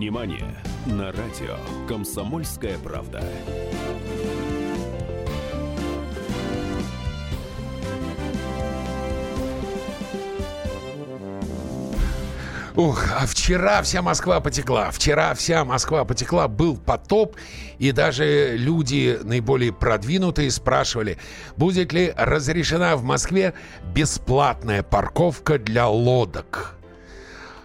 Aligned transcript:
Синемания 0.00 0.56
на 0.86 1.12
радио 1.12 1.58
«Комсомольская 1.86 2.78
правда». 2.78 3.22
Ух, 12.76 13.08
а 13.14 13.26
вчера 13.26 13.82
вся 13.82 14.00
Москва 14.00 14.40
потекла. 14.40 14.90
Вчера 14.90 15.34
вся 15.34 15.66
Москва 15.66 16.06
потекла, 16.06 16.48
был 16.48 16.78
потоп, 16.78 17.36
и 17.78 17.92
даже 17.92 18.56
люди 18.56 19.18
наиболее 19.22 19.74
продвинутые 19.74 20.50
спрашивали, 20.50 21.18
будет 21.58 21.92
ли 21.92 22.14
разрешена 22.16 22.96
в 22.96 23.02
Москве 23.02 23.52
бесплатная 23.94 24.82
парковка 24.82 25.58
для 25.58 25.88
лодок. 25.88 26.79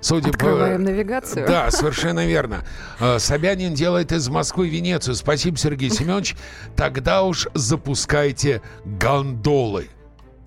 Судя 0.06 0.30
Открываем 0.30 0.86
по... 0.86 0.92
навигацию. 0.92 1.48
Да, 1.48 1.72
совершенно 1.72 2.28
верно. 2.28 2.64
Э, 3.00 3.18
Собянин 3.18 3.74
делает 3.74 4.12
из 4.12 4.30
Москвы 4.30 4.70
Венецию. 4.70 5.16
Спасибо, 5.16 5.58
Сергей 5.58 5.90
Семенович. 5.90 6.36
Тогда 6.76 7.24
уж 7.24 7.48
запускайте 7.56 8.62
гондолы. 8.86 9.90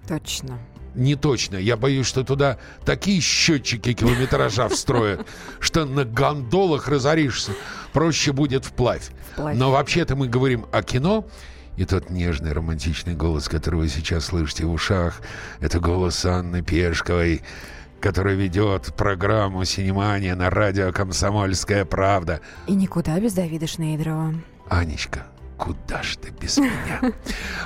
Точно 0.06 0.60
не 0.94 1.16
точно. 1.16 1.56
Я 1.56 1.76
боюсь, 1.76 2.06
что 2.06 2.24
туда 2.24 2.58
такие 2.84 3.20
счетчики 3.20 3.94
километража 3.94 4.68
встроят, 4.68 5.26
что 5.60 5.84
на 5.84 6.04
гондолах 6.04 6.88
разоришься. 6.88 7.52
Проще 7.92 8.32
будет 8.32 8.64
вплавь. 8.64 9.10
вплавь. 9.32 9.56
Но 9.56 9.70
вообще-то 9.70 10.14
мы 10.16 10.28
говорим 10.28 10.66
о 10.72 10.82
кино. 10.82 11.26
И 11.76 11.84
тот 11.84 12.10
нежный 12.10 12.52
романтичный 12.52 13.14
голос, 13.14 13.48
который 13.48 13.76
вы 13.76 13.88
сейчас 13.88 14.26
слышите 14.26 14.66
в 14.66 14.72
ушах, 14.72 15.20
это 15.60 15.78
голос 15.78 16.24
Анны 16.24 16.60
Пешковой, 16.60 17.42
которая 18.00 18.34
ведет 18.34 18.94
программу 18.94 19.64
«Синемания» 19.64 20.34
на 20.34 20.50
радио 20.50 20.92
«Комсомольская 20.92 21.84
правда». 21.84 22.40
И 22.66 22.74
никуда 22.74 23.18
без 23.20 23.34
Давида 23.34 23.66
Шнейдрова. 23.66 24.34
Анечка, 24.68 25.26
куда 25.56 26.02
ж 26.02 26.16
ты 26.16 26.30
без 26.30 26.58
меня? 26.58 27.12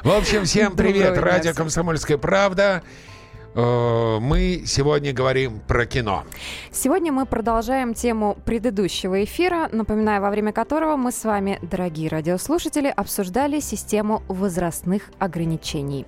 В 0.02 0.10
общем, 0.10 0.44
всем 0.44 0.74
привет. 0.74 1.18
Радио 1.18 1.52
«Комсомольская 1.52 2.18
правда». 2.18 2.82
Э, 3.54 4.18
мы 4.20 4.62
сегодня 4.66 5.12
говорим 5.12 5.60
про 5.60 5.84
кино. 5.84 6.24
Сегодня 6.70 7.12
мы 7.12 7.26
продолжаем 7.26 7.92
тему 7.92 8.38
предыдущего 8.44 9.24
эфира, 9.24 9.68
напоминаю, 9.72 10.22
во 10.22 10.30
время 10.30 10.52
которого 10.52 10.96
мы 10.96 11.12
с 11.12 11.24
вами, 11.24 11.58
дорогие 11.62 12.08
радиослушатели, 12.08 12.88
обсуждали 12.88 13.60
систему 13.60 14.22
возрастных 14.28 15.10
ограничений. 15.18 16.06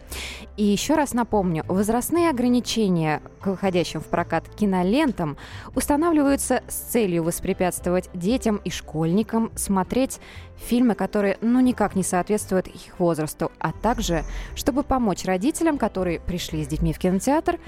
И 0.56 0.64
еще 0.64 0.94
раз 0.94 1.12
напомню, 1.12 1.64
возрастные 1.68 2.30
ограничения 2.30 3.20
к 3.40 3.48
выходящим 3.48 4.00
в 4.00 4.06
прокат 4.06 4.48
кинолентам 4.48 5.36
устанавливаются 5.74 6.62
с 6.68 6.74
целью 6.74 7.24
воспрепятствовать 7.24 8.08
детям 8.14 8.60
и 8.64 8.70
школьникам 8.70 9.50
смотреть 9.56 10.20
фильмы, 10.56 10.94
которые 10.94 11.38
ну 11.40 11.60
никак 11.60 11.94
не 11.94 12.02
соответствуют 12.02 12.68
их 12.68 12.98
возрасту, 12.98 13.50
а 13.58 13.72
также, 13.72 14.24
чтобы 14.54 14.82
помочь 14.82 15.24
родителям, 15.24 15.78
которые 15.78 16.20
пришли 16.20 16.64
с 16.64 16.68
детьми 16.68 16.92
в 16.92 16.98
кинотеатр, 16.98 17.58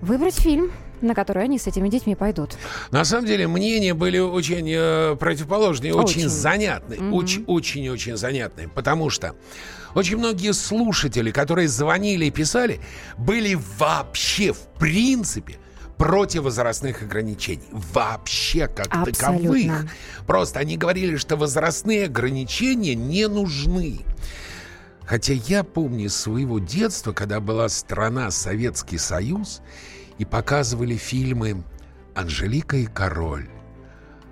выбрать 0.00 0.38
фильм, 0.38 0.70
на 1.00 1.14
который 1.14 1.44
они 1.44 1.58
с 1.58 1.66
этими 1.66 1.88
детьми 1.88 2.14
пойдут. 2.14 2.56
На 2.90 3.04
самом 3.04 3.26
деле 3.26 3.46
мнения 3.46 3.94
были 3.94 4.18
очень 4.18 4.68
э, 4.70 5.16
противоположные, 5.16 5.94
очень, 5.94 6.20
очень 6.20 6.28
занятные, 6.28 7.00
mm-hmm. 7.00 7.12
очень, 7.12 7.44
очень, 7.46 7.88
очень 7.88 8.16
занятные, 8.16 8.68
потому 8.68 9.10
что 9.10 9.34
очень 9.94 10.16
многие 10.16 10.52
слушатели, 10.52 11.30
которые 11.30 11.68
звонили 11.68 12.26
и 12.26 12.30
писали, 12.30 12.80
были 13.16 13.58
вообще 13.78 14.52
в 14.52 14.60
принципе 14.78 15.58
противовозрастных 15.98 17.02
ограничений. 17.02 17.68
Вообще 17.70 18.68
как 18.68 18.86
Абсолютно. 18.86 19.12
таковых. 19.12 19.92
Просто 20.26 20.60
они 20.60 20.76
говорили, 20.76 21.16
что 21.16 21.36
возрастные 21.36 22.06
ограничения 22.06 22.94
не 22.94 23.28
нужны. 23.28 24.00
Хотя 25.04 25.34
я 25.34 25.64
помню 25.64 26.06
из 26.06 26.16
своего 26.16 26.58
детства, 26.58 27.12
когда 27.12 27.40
была 27.40 27.68
страна 27.68 28.30
Советский 28.30 28.98
Союз, 28.98 29.62
и 30.18 30.24
показывали 30.24 30.96
фильмы 30.96 31.62
«Анжелика 32.14 32.76
и 32.76 32.86
король», 32.86 33.48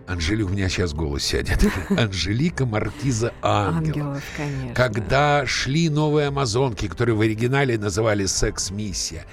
Анжели, 0.06 0.42
у 0.42 0.48
меня 0.48 0.68
сейчас 0.68 0.94
голос 0.94 1.24
сядет. 1.24 1.64
Анжелика 1.90 2.64
Маркиза 2.64 3.32
Ангел. 3.42 3.94
Ангелов, 3.94 4.24
конечно. 4.36 4.74
Когда 4.74 5.44
шли 5.46 5.88
новые 5.88 6.28
амазонки, 6.28 6.86
которые 6.86 7.16
в 7.16 7.20
оригинале 7.20 7.76
называли 7.76 8.26
«Секс-миссия». 8.26 9.24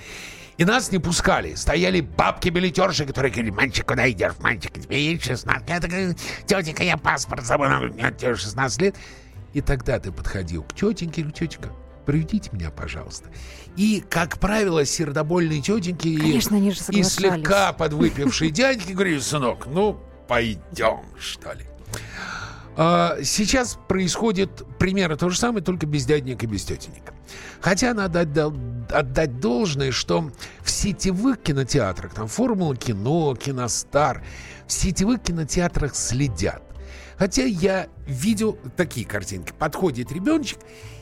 И 0.58 0.66
нас 0.66 0.92
не 0.92 1.00
пускали. 1.00 1.56
Стояли 1.56 2.02
бабки-билетерши, 2.02 3.06
которые 3.06 3.32
говорили, 3.32 3.52
мальчик, 3.52 3.88
куда 3.88 4.10
идешь? 4.10 4.34
Мальчик, 4.40 4.74
тебе 4.74 5.12
есть 5.12 5.24
16. 5.24 5.68
Я 5.68 5.80
такая, 5.80 6.16
тетенька, 6.46 6.84
я 6.84 6.98
паспорт 6.98 7.46
забыл, 7.46 7.68
меня 7.68 8.12
тебе 8.12 8.36
16 8.36 8.82
лет. 8.82 8.96
И 9.54 9.62
тогда 9.62 10.00
ты 10.00 10.12
подходил 10.12 10.64
к 10.64 10.74
тетеньке, 10.74 11.22
говорю, 11.22 11.36
тетенька, 11.36 11.70
проведите 12.06 12.50
меня, 12.52 12.70
пожалуйста. 12.70 13.30
И, 13.76 14.04
как 14.08 14.40
правило, 14.40 14.86
сердобольные 14.86 15.62
тетеньки 15.62 16.18
Конечно, 16.18 16.56
и, 16.56 17.00
и 17.00 17.04
слегка 17.04 17.74
подвыпившие 17.74 18.52
дядьки 18.52 18.92
говорили, 18.92 19.20
сынок, 19.20 19.68
ну, 19.68 20.00
пойдем, 20.28 21.02
что 21.20 21.54
ли. 21.54 21.66
А, 22.76 23.18
сейчас 23.24 23.78
происходит 23.88 24.64
примерно 24.80 25.16
то 25.16 25.30
же 25.30 25.38
самое, 25.38 25.64
только 25.64 25.86
без 25.86 26.06
дяденек 26.06 26.44
и 26.44 26.48
без 26.48 26.64
тетенек. 26.64 27.14
Хотя 27.62 27.94
надо 27.94 28.22
отдать, 28.22 28.54
отдать 28.92 29.40
должное, 29.40 29.92
что 29.92 30.32
в 30.62 30.70
сетевых 30.70 31.42
кинотеатрах, 31.42 32.14
там 32.14 32.28
Формула 32.28 32.76
кино, 32.76 33.36
Киностар, 33.36 34.24
в 34.68 34.72
сетевых 34.72 35.22
кинотеатрах 35.22 35.96
следят. 35.96 36.64
Хотя 37.18 37.44
я 37.44 37.88
видел 38.08 38.58
такие 38.76 39.06
картинки. 39.06 39.54
Подходит 39.58 40.12
ребеночек 40.12 40.60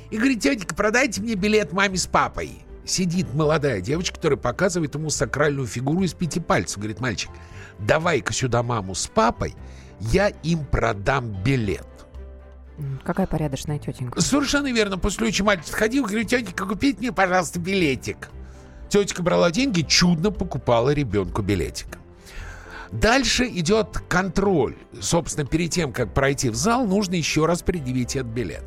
и 0.10 0.18
говорит, 0.18 0.42
тетенька, 0.42 0.76
продайте 0.76 1.22
мне 1.22 1.36
билет 1.36 1.72
маме 1.72 1.98
с 1.98 2.06
папой. 2.06 2.66
Сидит 2.86 3.34
молодая 3.34 3.80
девочка, 3.80 4.16
которая 4.16 4.38
показывает 4.38 4.96
ему 4.96 5.10
сакральную 5.10 5.68
фигуру 5.68 6.04
из 6.04 6.14
пяти 6.14 6.40
пальцев. 6.40 6.80
Говорит, 6.80 7.00
мальчик, 7.00 7.30
давай-ка 7.80 8.34
сюда 8.34 8.62
маму 8.64 8.96
с 8.96 9.08
папой, 9.08 9.56
я 10.02 10.30
им 10.30 10.66
продам 10.66 11.32
билет. 11.44 11.86
Какая 13.04 13.28
порядочная 13.28 13.78
тетенька. 13.78 14.20
Совершенно 14.20 14.72
верно. 14.72 14.98
После 14.98 15.28
очень 15.28 15.46
мальчик 15.46 15.76
ходил, 15.76 16.04
говорю, 16.04 16.24
тетенька, 16.24 16.66
купите 16.66 17.00
мне, 17.00 17.12
пожалуйста, 17.12 17.60
билетик. 17.60 18.30
Тетенька 18.90 19.22
брала 19.22 19.52
деньги, 19.52 19.82
чудно 19.82 20.32
покупала 20.32 20.90
ребенку 20.90 21.42
билетик. 21.42 22.00
Дальше 22.92 23.46
идет 23.46 24.00
контроль. 24.10 24.76
Собственно, 25.00 25.48
перед 25.48 25.72
тем, 25.72 25.94
как 25.94 26.14
пройти 26.14 26.50
в 26.50 26.56
зал, 26.56 26.86
нужно 26.86 27.16
еще 27.16 27.46
раз 27.46 27.62
предъявить 27.62 28.16
этот 28.16 28.32
билет. 28.32 28.66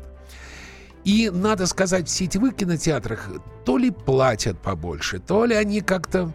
И, 1.03 1.29
надо 1.29 1.67
сказать, 1.67 2.07
в 2.07 2.11
сетевых 2.11 2.55
кинотеатрах 2.55 3.29
то 3.65 3.77
ли 3.77 3.91
платят 3.91 4.59
побольше, 4.59 5.19
то 5.19 5.45
ли 5.45 5.53
они 5.53 5.81
как-то 5.81 6.31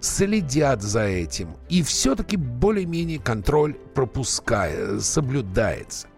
следят 0.00 0.82
за 0.82 1.02
этим. 1.02 1.56
И 1.68 1.82
все-таки 1.82 2.36
более-менее 2.36 3.18
контроль 3.18 3.74
пропускает, 3.74 5.02
соблюдается. 5.02 6.08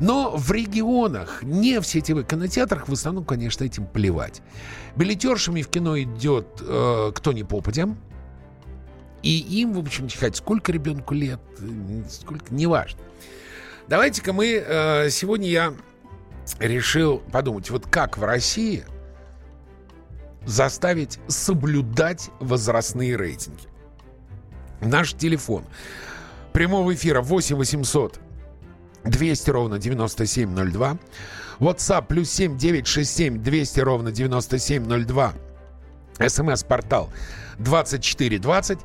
Но 0.00 0.36
в 0.36 0.50
регионах, 0.50 1.42
не 1.42 1.80
в 1.80 1.86
сетевых 1.86 2.26
кинотеатрах, 2.26 2.88
в 2.88 2.92
основном, 2.92 3.24
конечно, 3.24 3.64
этим 3.64 3.86
плевать. 3.86 4.42
Билетершами 4.96 5.62
в 5.62 5.68
кино 5.68 6.00
идет 6.00 6.46
э, 6.60 7.12
кто 7.14 7.32
не 7.32 7.44
попадя. 7.44 7.88
И 9.22 9.38
им, 9.38 9.74
в 9.74 9.78
общем, 9.78 10.08
хоть 10.18 10.36
сколько 10.36 10.72
ребенку 10.72 11.14
лет, 11.14 11.40
сколько, 12.10 12.52
неважно. 12.52 12.98
Давайте-ка 13.86 14.32
мы, 14.32 14.62
э, 14.66 15.10
сегодня 15.10 15.48
я 15.48 15.74
решил 16.58 17.18
подумать, 17.30 17.70
вот 17.70 17.86
как 17.86 18.18
в 18.18 18.24
России 18.24 18.84
заставить 20.46 21.18
соблюдать 21.28 22.30
возрастные 22.40 23.16
рейтинги. 23.16 23.68
Наш 24.80 25.14
телефон 25.14 25.64
прямого 26.52 26.94
эфира 26.94 27.22
8 27.22 27.56
800 27.56 28.20
200 29.04 29.50
ровно 29.50 29.78
9702. 29.78 30.98
WhatsApp 31.58 32.06
плюс 32.06 32.30
7 32.30 32.56
967 32.56 33.42
200 33.42 33.80
ровно 33.80 34.12
9702. 34.12 35.34
СМС-портал 36.28 37.10
2420. 37.58 38.78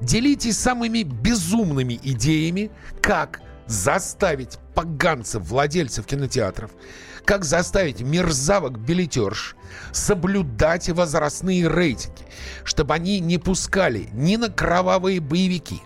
Делитесь 0.00 0.58
самыми 0.58 1.02
безумными 1.02 1.98
идеями, 2.02 2.70
как 3.00 3.40
заставить 3.72 4.58
поганцев, 4.74 5.42
владельцев 5.42 6.06
кинотеатров, 6.06 6.70
как 7.24 7.44
заставить 7.44 8.00
мерзавок 8.00 8.78
билетерш 8.78 9.56
соблюдать 9.92 10.90
возрастные 10.90 11.68
рейтинги, 11.68 12.22
чтобы 12.64 12.94
они 12.94 13.20
не 13.20 13.38
пускали 13.38 14.08
ни 14.12 14.36
на 14.36 14.50
кровавые 14.50 15.20
боевики, 15.20 15.80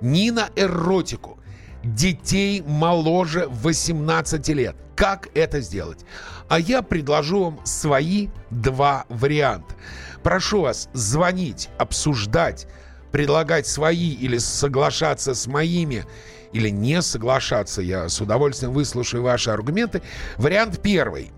ни 0.00 0.30
на 0.30 0.48
эротику 0.56 1.38
детей 1.84 2.62
моложе 2.62 3.46
18 3.48 4.48
лет. 4.48 4.76
Как 4.94 5.28
это 5.34 5.60
сделать? 5.60 6.00
А 6.48 6.58
я 6.58 6.80
предложу 6.80 7.44
вам 7.44 7.60
свои 7.64 8.28
два 8.50 9.04
варианта. 9.10 9.74
Прошу 10.22 10.62
вас 10.62 10.88
звонить, 10.94 11.68
обсуждать, 11.76 12.66
предлагать 13.12 13.66
свои 13.66 14.12
или 14.12 14.38
соглашаться 14.38 15.34
с 15.34 15.46
моими 15.46 16.06
или 16.52 16.68
не 16.68 17.02
соглашаться. 17.02 17.82
Я 17.82 18.08
с 18.08 18.20
удовольствием 18.20 18.72
выслушаю 18.72 19.22
ваши 19.22 19.50
аргументы. 19.50 20.02
Вариант 20.36 20.80
первый. 20.82 21.32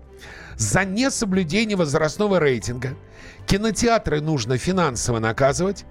За 0.57 0.83
несоблюдение 0.83 1.77
возрастного 1.77 2.39
рейтинга 2.39 2.95
кинотеатры 3.45 4.21
нужно 4.21 4.57
финансово 4.57 5.19
наказывать, 5.19 5.85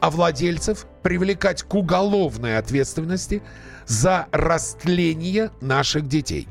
а 0.00 0.10
владельцев 0.10 0.86
привлекать 1.02 1.62
к 1.62 1.74
уголовной 1.74 2.58
ответственности 2.58 3.42
за 3.86 4.26
растление 4.30 5.50
наших 5.60 6.08
детей. 6.08 6.48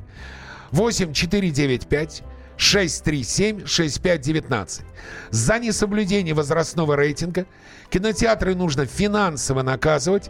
8495 0.71 2.23
637 2.57 3.65
6519. 3.65 4.85
За 5.31 5.59
несоблюдение 5.59 6.33
возрастного 6.33 6.95
рейтинга 6.95 7.45
кинотеатры 7.89 8.55
нужно 8.55 8.85
финансово 8.85 9.61
наказывать, 9.61 10.29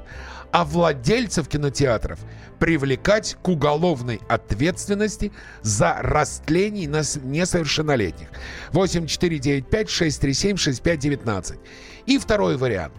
а 0.51 0.65
владельцев 0.65 1.47
кинотеатров 1.47 2.19
привлекать 2.59 3.37
к 3.41 3.47
уголовной 3.47 4.21
ответственности 4.29 5.31
за 5.61 5.97
растление 6.01 6.85
несовершеннолетних. 6.85 8.29
8495 8.71 9.89
637 9.89 10.57
6519. 10.57 11.59
И 12.05 12.17
второй 12.17 12.57
вариант. 12.57 12.93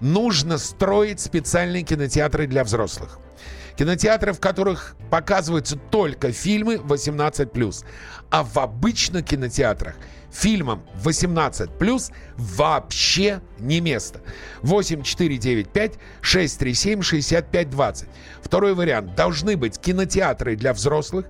Нужно 0.00 0.58
строить 0.58 1.20
специальные 1.20 1.82
кинотеатры 1.82 2.46
для 2.46 2.64
взрослых. 2.64 3.18
Кинотеатры, 3.76 4.32
в 4.32 4.40
которых 4.40 4.96
показываются 5.10 5.76
только 5.76 6.30
фильмы 6.32 6.76
18+. 6.76 7.84
А 8.30 8.42
в 8.44 8.58
обычных 8.58 9.24
кинотеатрах 9.24 9.96
фильмам 10.30 10.82
18+, 11.02 12.12
вообще 12.36 13.40
не 13.58 13.80
место. 13.80 14.20
8495 14.62 15.94
637 16.20 17.02
6520. 17.02 18.08
Второй 18.42 18.74
вариант. 18.74 19.14
Должны 19.14 19.56
быть 19.56 19.78
кинотеатры 19.78 20.56
для 20.56 20.72
взрослых, 20.72 21.26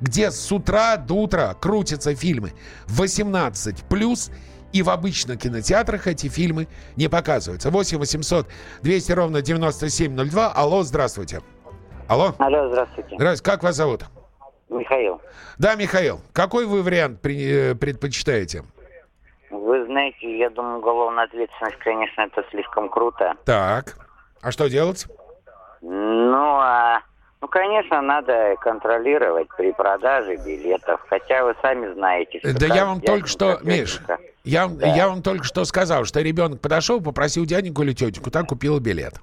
где 0.00 0.30
с 0.30 0.50
утра 0.52 0.96
до 0.96 1.14
утра 1.14 1.54
крутятся 1.54 2.14
фильмы 2.14 2.52
18+, 2.88 4.32
и 4.72 4.82
в 4.82 4.90
обычных 4.90 5.38
кинотеатрах 5.38 6.08
эти 6.08 6.26
фильмы 6.26 6.66
не 6.96 7.08
показываются. 7.08 7.70
8 7.70 7.98
800 7.98 8.48
200 8.82 9.12
ровно 9.12 9.42
9702. 9.42 10.52
Алло, 10.52 10.82
здравствуйте. 10.82 11.40
Алло. 12.08 12.34
Алло, 12.38 12.68
здравствуйте. 12.68 13.14
Здравствуйте. 13.14 13.50
Как 13.50 13.62
вас 13.62 13.76
зовут? 13.76 14.04
Михаил. 14.68 15.20
Да, 15.58 15.74
Михаил. 15.74 16.20
Какой 16.32 16.66
вы 16.66 16.82
вариант 16.82 17.24
э, 17.24 17.74
предпочитаете? 17.74 18.64
Вы 19.50 19.84
знаете, 19.86 20.38
я 20.38 20.50
думаю, 20.50 20.78
уголовная 20.78 21.24
ответственность, 21.24 21.78
конечно, 21.78 22.22
это 22.22 22.44
слишком 22.50 22.88
круто. 22.88 23.34
Так. 23.44 23.96
А 24.42 24.50
что 24.50 24.68
делать? 24.68 25.06
Ну, 25.80 26.58
а, 26.60 27.00
ну, 27.40 27.48
конечно, 27.48 28.02
надо 28.02 28.56
контролировать 28.60 29.48
при 29.56 29.72
продаже 29.72 30.36
билетов. 30.36 31.00
Хотя 31.08 31.44
вы 31.44 31.54
сами 31.62 31.92
знаете, 31.94 32.40
что... 32.40 32.58
Да 32.58 32.66
я 32.66 32.84
вам 32.84 33.00
только 33.00 33.26
что, 33.28 33.58
Миш, 33.62 34.00
я, 34.44 34.66
да. 34.66 34.86
я 34.94 35.08
вам 35.08 35.22
только 35.22 35.44
что 35.44 35.64
сказал, 35.64 36.04
что 36.04 36.20
ребенок 36.20 36.60
подошел, 36.60 37.00
попросил 37.00 37.46
дяденьку 37.46 37.82
или 37.82 37.92
тетеньку, 37.92 38.30
так 38.30 38.46
купил 38.46 38.78
билет. 38.80 39.14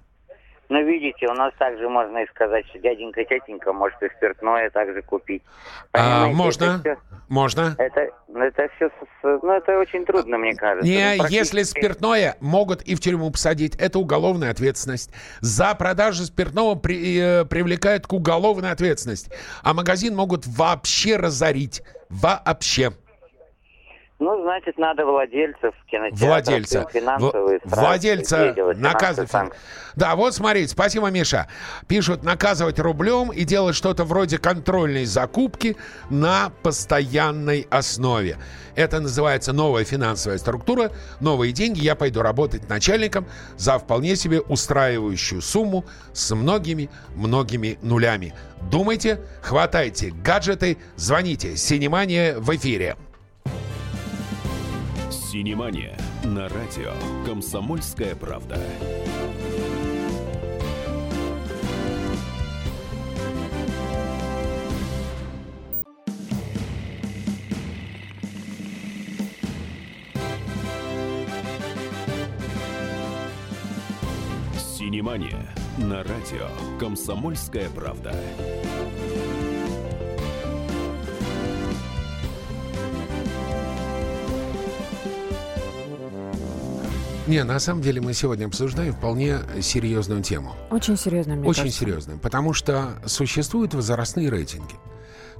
Ну, 0.72 0.86
видите, 0.86 1.28
у 1.28 1.34
нас 1.34 1.54
также 1.60 1.90
можно 1.90 2.20
и 2.20 2.28
сказать, 2.28 2.66
что 2.70 2.80
дяденька, 2.80 3.26
тетенька 3.26 3.74
может 3.74 4.02
и 4.02 4.08
спиртное 4.16 4.70
также 4.70 5.02
купить. 5.02 5.44
А, 5.92 6.28
можно, 6.28 6.64
это 6.64 6.80
все, 6.80 6.98
можно. 7.28 7.76
Это, 7.78 8.08
это 8.34 8.70
все, 8.78 8.90
ну, 9.22 9.52
это 9.52 9.78
очень 9.78 10.06
трудно, 10.06 10.38
мне 10.38 10.56
кажется. 10.56 10.90
Не, 10.90 11.18
ну, 11.18 11.26
если 11.28 11.64
спиртное 11.64 12.38
могут 12.40 12.84
и 12.84 12.96
в 12.96 13.02
тюрьму 13.02 13.30
посадить, 13.32 13.76
это 13.76 14.00
уголовная 14.00 14.50
ответственность. 14.50 15.14
За 15.42 15.76
продажу 15.76 16.24
спиртного 16.24 16.76
при, 16.76 17.20
э, 17.20 17.44
привлекают 17.44 18.08
к 18.08 18.14
уголовной 18.14 18.72
ответственности. 18.72 19.30
А 19.64 19.74
магазин 19.74 20.16
могут 20.16 20.48
вообще 20.48 21.18
разорить. 21.18 21.84
Вообще. 22.10 22.94
Ну, 24.22 24.40
значит, 24.44 24.78
надо 24.78 25.04
владельцев 25.04 25.74
кинотеатров, 25.88 26.30
владельца. 26.30 26.88
финансовые 26.94 27.60
В, 27.64 27.76
владельца 27.76 28.56
наказывать. 28.76 29.32
Да, 29.96 30.16
вот 30.16 30.36
смотрите, 30.36 30.68
спасибо, 30.68 31.10
Миша. 31.10 31.48
Пишут 31.88 32.24
наказывать 32.24 32.80
рублем 32.80 33.32
и 33.32 33.44
делать 33.46 33.76
что-то 33.76 34.04
вроде 34.04 34.38
контрольной 34.38 35.06
закупки 35.06 35.76
на 36.12 36.52
постоянной 36.62 37.66
основе. 37.72 38.38
Это 38.76 39.00
называется 39.00 39.54
новая 39.54 39.86
финансовая 39.86 40.38
структура, 40.38 40.92
новые 41.20 41.52
деньги. 41.52 41.80
Я 41.80 41.96
пойду 41.96 42.22
работать 42.22 42.70
начальником 42.70 43.26
за 43.58 43.80
вполне 43.80 44.16
себе 44.16 44.40
устраивающую 44.40 45.42
сумму 45.42 45.84
с 46.14 46.30
многими-многими 46.36 47.80
нулями. 47.82 48.36
Думайте, 48.70 49.20
хватайте 49.42 50.12
гаджеты, 50.12 50.78
звоните. 50.96 51.58
Синемания 51.58 52.38
в 52.38 52.56
эфире. 52.56 52.98
Синемания 55.32 55.98
на 56.26 56.50
радио 56.50 56.92
«Комсомольская 57.26 58.16
правда». 58.18 58.60
Синемания 74.58 75.48
на 75.78 76.04
радио 76.04 76.50
«Комсомольская 76.78 77.70
правда». 77.70 78.14
Не, 87.28 87.44
на 87.44 87.60
самом 87.60 87.84
деле 87.84 88.02
мы 88.02 88.14
сегодня 88.14 88.46
обсуждаем 88.48 88.94
вполне 88.94 89.40
серьезную 89.62 90.24
тему. 90.24 90.56
Очень 90.72 90.98
серьезную, 90.98 91.40
мне 91.40 91.48
Очень 91.48 91.64
кажется. 91.64 91.80
серьезную, 91.80 92.20
потому 92.20 92.54
что 92.54 92.96
существуют 93.06 93.76
возрастные 93.76 94.30
рейтинги. 94.30 94.74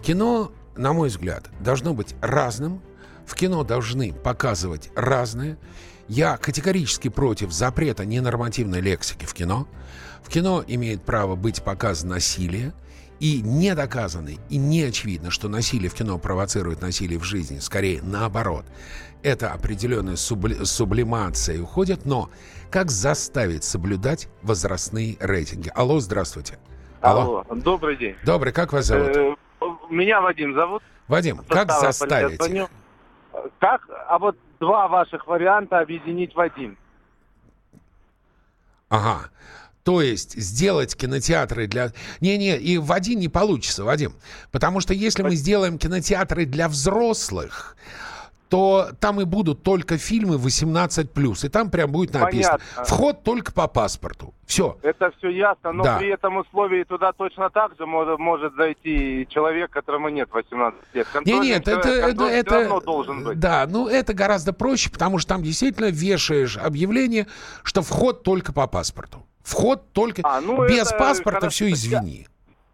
Кино, 0.04 0.52
на 0.76 0.94
мой 0.94 1.10
взгляд, 1.10 1.50
должно 1.60 1.94
быть 1.94 2.16
разным. 2.22 2.82
В 3.26 3.34
кино 3.34 3.64
должны 3.64 4.14
показывать 4.14 4.90
разное. 4.96 5.58
Я 6.08 6.38
категорически 6.38 7.08
против 7.08 7.52
запрета 7.52 8.06
ненормативной 8.06 8.80
лексики 8.80 9.26
в 9.26 9.34
кино. 9.34 9.68
В 10.24 10.30
кино 10.30 10.64
имеет 10.68 11.02
право 11.04 11.36
быть 11.36 11.64
показано 11.64 12.16
насилие. 12.16 12.74
И 13.22 13.44
не 13.44 13.76
доказано, 13.76 14.30
и 14.50 14.58
не 14.58 14.82
очевидно, 14.82 15.30
что 15.30 15.48
насилие 15.48 15.92
в 15.92 15.94
кино 15.94 16.18
провоцирует 16.18 16.82
насилие 16.82 17.20
в 17.20 17.24
жизни. 17.24 17.60
Скорее, 17.60 18.02
наоборот 18.02 18.66
это 19.22 19.54
определенная 19.54 20.16
субли, 20.16 20.66
сублимация 20.66 21.62
уходит, 21.62 22.04
но 22.04 22.32
как 22.72 22.90
заставить 22.90 23.64
соблюдать 23.64 24.28
возрастные 24.42 25.18
рейтинги? 25.20 25.72
Алло, 25.76 26.00
здравствуйте. 26.00 26.58
Алло. 27.00 27.46
Алло 27.48 27.62
добрый 27.62 27.96
день. 27.96 28.16
Добрый, 28.26 28.54
как 28.54 28.74
вас 28.74 28.86
зовут? 28.86 29.16
Э, 29.16 29.36
меня 29.92 30.20
Вадим 30.20 30.56
зовут. 30.56 30.82
Вадим, 31.08 31.42
как 31.48 31.72
заставить? 31.72 32.42
Как? 33.60 33.88
А 34.08 34.18
вот 34.18 34.36
два 34.60 34.88
ваших 34.88 35.28
варианта 35.28 35.78
объединить 35.78 36.34
в 36.34 36.40
один. 36.40 36.76
Ага. 38.90 39.30
То 39.84 40.02
есть 40.02 40.40
сделать 40.40 40.96
кинотеатры 40.96 41.68
для... 41.68 41.92
Не-не, 42.20 42.58
и 42.58 42.78
в 42.78 42.92
один 42.92 43.20
не 43.20 43.30
получится, 43.30 43.84
Вадим. 43.84 44.14
Потому 44.52 44.80
что 44.80 44.94
если 44.94 45.24
мы 45.24 45.36
сделаем 45.36 45.78
кинотеатры 45.78 46.46
для 46.46 46.68
взрослых, 46.68 47.76
то 48.52 48.90
там 49.00 49.22
и 49.22 49.24
будут 49.24 49.64
только 49.64 49.98
фильмы 49.98 50.36
18+. 50.36 51.46
И 51.46 51.50
там 51.50 51.72
прям 51.72 51.90
будет 51.90 52.14
написано. 52.14 52.60
Понятно. 52.76 52.84
Вход 52.84 53.24
только 53.24 53.54
по 53.54 53.68
паспорту. 53.70 54.34
Все. 54.46 54.78
Это 54.82 55.10
все 55.18 55.30
ясно, 55.30 55.72
но 55.72 55.86
да. 55.86 55.98
при 55.98 56.10
этом 56.10 56.36
условии 56.36 56.84
туда 56.84 57.14
точно 57.14 57.50
так 57.50 57.72
же 57.80 57.86
может, 57.86 58.20
может 58.20 58.54
зайти 58.56 59.26
человек, 59.30 59.72
которому 59.72 60.10
нет 60.10 60.28
18 60.30 60.80
лет. 60.94 61.08
Нет, 61.26 61.44
нет, 61.44 61.68
это, 61.70 61.88
это, 61.88 62.26
это 62.26 62.82
должен 62.82 63.24
быть. 63.24 63.40
Да, 63.40 63.66
ну 63.70 63.88
это 63.88 64.14
гораздо 64.14 64.52
проще, 64.52 64.92
потому 64.92 65.18
что 65.18 65.30
там 65.30 65.44
действительно 65.44 65.90
вешаешь 65.90 66.58
объявление, 66.58 67.28
что 67.64 67.82
вход 67.82 68.24
только 68.24 68.52
по 68.52 68.68
паспорту. 68.68 69.26
Вход 69.44 69.92
только 69.92 70.22
а, 70.24 70.42
ну 70.42 70.68
без 70.68 70.92
паспорта, 70.92 71.42
хорошо. 71.42 71.50
все 71.50 71.72
извини. 71.72 72.28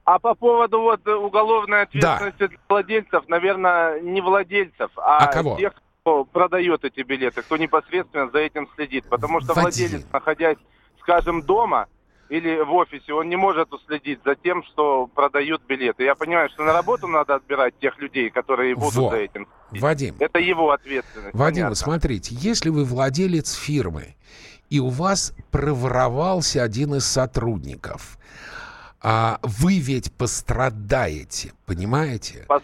А 0.04 0.20
по 0.20 0.36
поводу 0.36 0.82
вот 0.82 1.06
уголовной 1.08 1.82
ответственности 1.82 2.48
да. 2.48 2.58
владельцев, 2.70 3.28
наверное, 3.28 4.00
не 4.00 4.22
владельцев, 4.22 4.90
а, 4.96 5.18
а 5.18 5.28
кого? 5.28 5.58
тех, 5.58 5.74
кто 6.02 6.24
продает 6.24 6.86
эти 6.86 7.02
билеты, 7.02 7.42
кто 7.42 7.58
непосредственно 7.58 8.30
за 8.30 8.40
этим 8.40 8.70
следит. 8.76 9.06
Потому 9.10 9.42
что 9.42 9.54
Владелец. 9.54 9.90
владелец, 9.92 10.14
находясь, 10.14 10.58
скажем, 11.02 11.42
дома 11.42 11.88
или 12.30 12.62
в 12.62 12.74
офисе, 12.74 13.14
он 13.14 13.30
не 13.30 13.36
может 13.36 13.74
уследить 13.74 14.20
за 14.24 14.36
тем, 14.36 14.64
что 14.64 15.08
продают 15.08 15.62
билеты. 15.68 16.04
Я 16.04 16.16
понимаю, 16.16 16.50
что 16.50 16.64
на 16.64 16.74
работу 16.74 17.08
надо 17.08 17.36
отбирать 17.36 17.78
тех 17.80 17.98
людей, 18.00 18.30
которые 18.30 18.76
будут 18.76 18.96
Во. 18.96 19.10
за 19.10 19.18
этим. 19.18 19.48
Вадим. 19.72 20.16
Это 20.20 20.40
его 20.40 20.72
ответственность. 20.72 21.36
Вадим, 21.36 21.64
понятно. 21.64 21.76
смотрите, 21.76 22.36
если 22.36 22.70
вы 22.70 22.86
владелец 22.86 23.54
фирмы, 23.54 24.16
и 24.70 24.80
у 24.80 24.90
вас 24.90 25.34
проворовался 25.52 26.64
один 26.64 26.96
из 26.96 27.06
сотрудников– 27.06 28.18
а 29.02 29.40
вы 29.44 29.78
ведь 29.80 30.12
пострадаете, 30.12 31.54
понимаете? 31.66 32.46
Пос- 32.50 32.64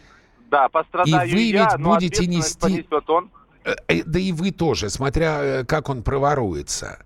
да, 0.50 0.68
пострадаю 0.70 1.30
И 1.30 1.34
вы 1.34 1.42
я, 1.42 1.70
ведь 1.70 1.80
но 1.80 1.94
будете 1.94 2.26
нести- 2.26 2.86
он. 3.08 3.32
Э, 3.64 3.76
э, 3.88 4.04
Да 4.04 4.20
и 4.20 4.32
вы 4.32 4.52
тоже, 4.52 4.90
смотря 4.90 5.42
э, 5.42 5.64
как 5.66 5.90
он 5.90 6.04
проворуется. 6.04 7.00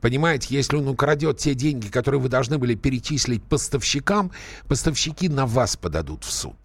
Понимаете, 0.00 0.54
если 0.54 0.76
он 0.76 0.88
украдет 0.88 1.38
те 1.38 1.54
деньги, 1.54 1.88
которые 1.88 2.20
вы 2.20 2.28
должны 2.28 2.58
были 2.58 2.74
перечислить 2.74 3.42
поставщикам, 3.42 4.32
поставщики 4.68 5.28
на 5.28 5.46
вас 5.46 5.76
подадут 5.76 6.24
в 6.24 6.30
суд. 6.30 6.56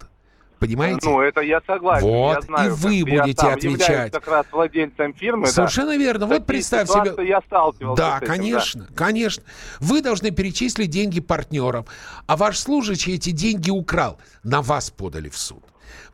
Понимаете? 0.58 1.08
Ну, 1.08 1.20
это 1.20 1.40
я 1.40 1.60
согласен. 1.66 2.06
Вот, 2.06 2.34
я 2.34 2.40
знаю, 2.40 2.70
и 2.70 2.74
вы 2.74 2.94
я 2.94 3.22
будете 3.22 3.40
сам 3.42 3.54
отвечать. 3.54 4.12
как 4.12 4.26
раз 4.26 4.46
владельцем 4.50 5.14
фирмы. 5.14 5.46
да. 5.46 5.52
Совершенно 5.52 5.96
верно. 5.96 6.26
В 6.26 6.30
Вот 6.30 6.46
представь 6.46 6.88
себе. 6.88 7.28
я 7.28 7.40
сталкивался 7.42 8.02
Да, 8.02 8.18
этим, 8.18 8.26
конечно, 8.26 8.86
конечно. 8.94 9.42
Вы 9.78 10.02
должны 10.02 10.30
перечислить 10.32 10.90
деньги 10.90 11.20
партнерам, 11.20 11.86
а 12.26 12.36
ваш 12.36 12.58
служащий 12.58 13.14
эти 13.14 13.30
деньги 13.30 13.70
украл. 13.70 14.18
На 14.42 14.60
вас 14.62 14.90
подали 14.90 15.28
в 15.28 15.36
суд. 15.36 15.62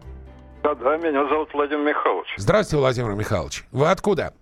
Да-да, 0.63 0.97
меня 0.97 1.27
зовут 1.27 1.49
Владимир 1.53 1.89
Михайлович. 1.89 2.33
Здравствуйте, 2.37 2.81
Владимир 2.81 3.13
Михайлович. 3.13 3.63
Вы 3.71 3.89
откуда? 3.89 4.33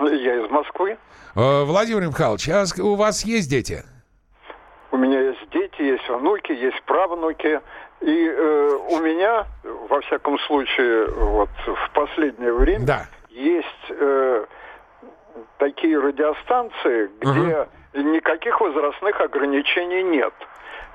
Я 0.00 0.44
из 0.44 0.50
Москвы. 0.50 0.96
Э, 1.34 1.64
Владимир 1.64 2.06
Михайлович, 2.06 2.48
а 2.48 2.64
у 2.82 2.94
вас 2.94 3.24
есть 3.24 3.50
дети? 3.50 3.82
У 4.90 4.96
меня 4.96 5.20
есть 5.20 5.50
дети, 5.50 5.82
есть 5.82 6.08
внуки, 6.08 6.52
есть 6.52 6.82
правнуки. 6.84 7.60
И 8.00 8.28
э, 8.28 8.78
у 8.90 9.00
меня, 9.00 9.46
во 9.88 10.00
всяком 10.02 10.38
случае, 10.40 11.06
вот 11.10 11.50
в 11.66 11.90
последнее 11.94 12.52
время 12.52 12.86
Да. 12.86 13.06
есть 13.30 13.66
э, 13.90 14.44
такие 15.58 15.98
радиостанции, 15.98 17.10
где 17.20 17.68
никаких 17.94 18.60
возрастных 18.60 19.20
ограничений 19.20 20.02
нет. 20.02 20.32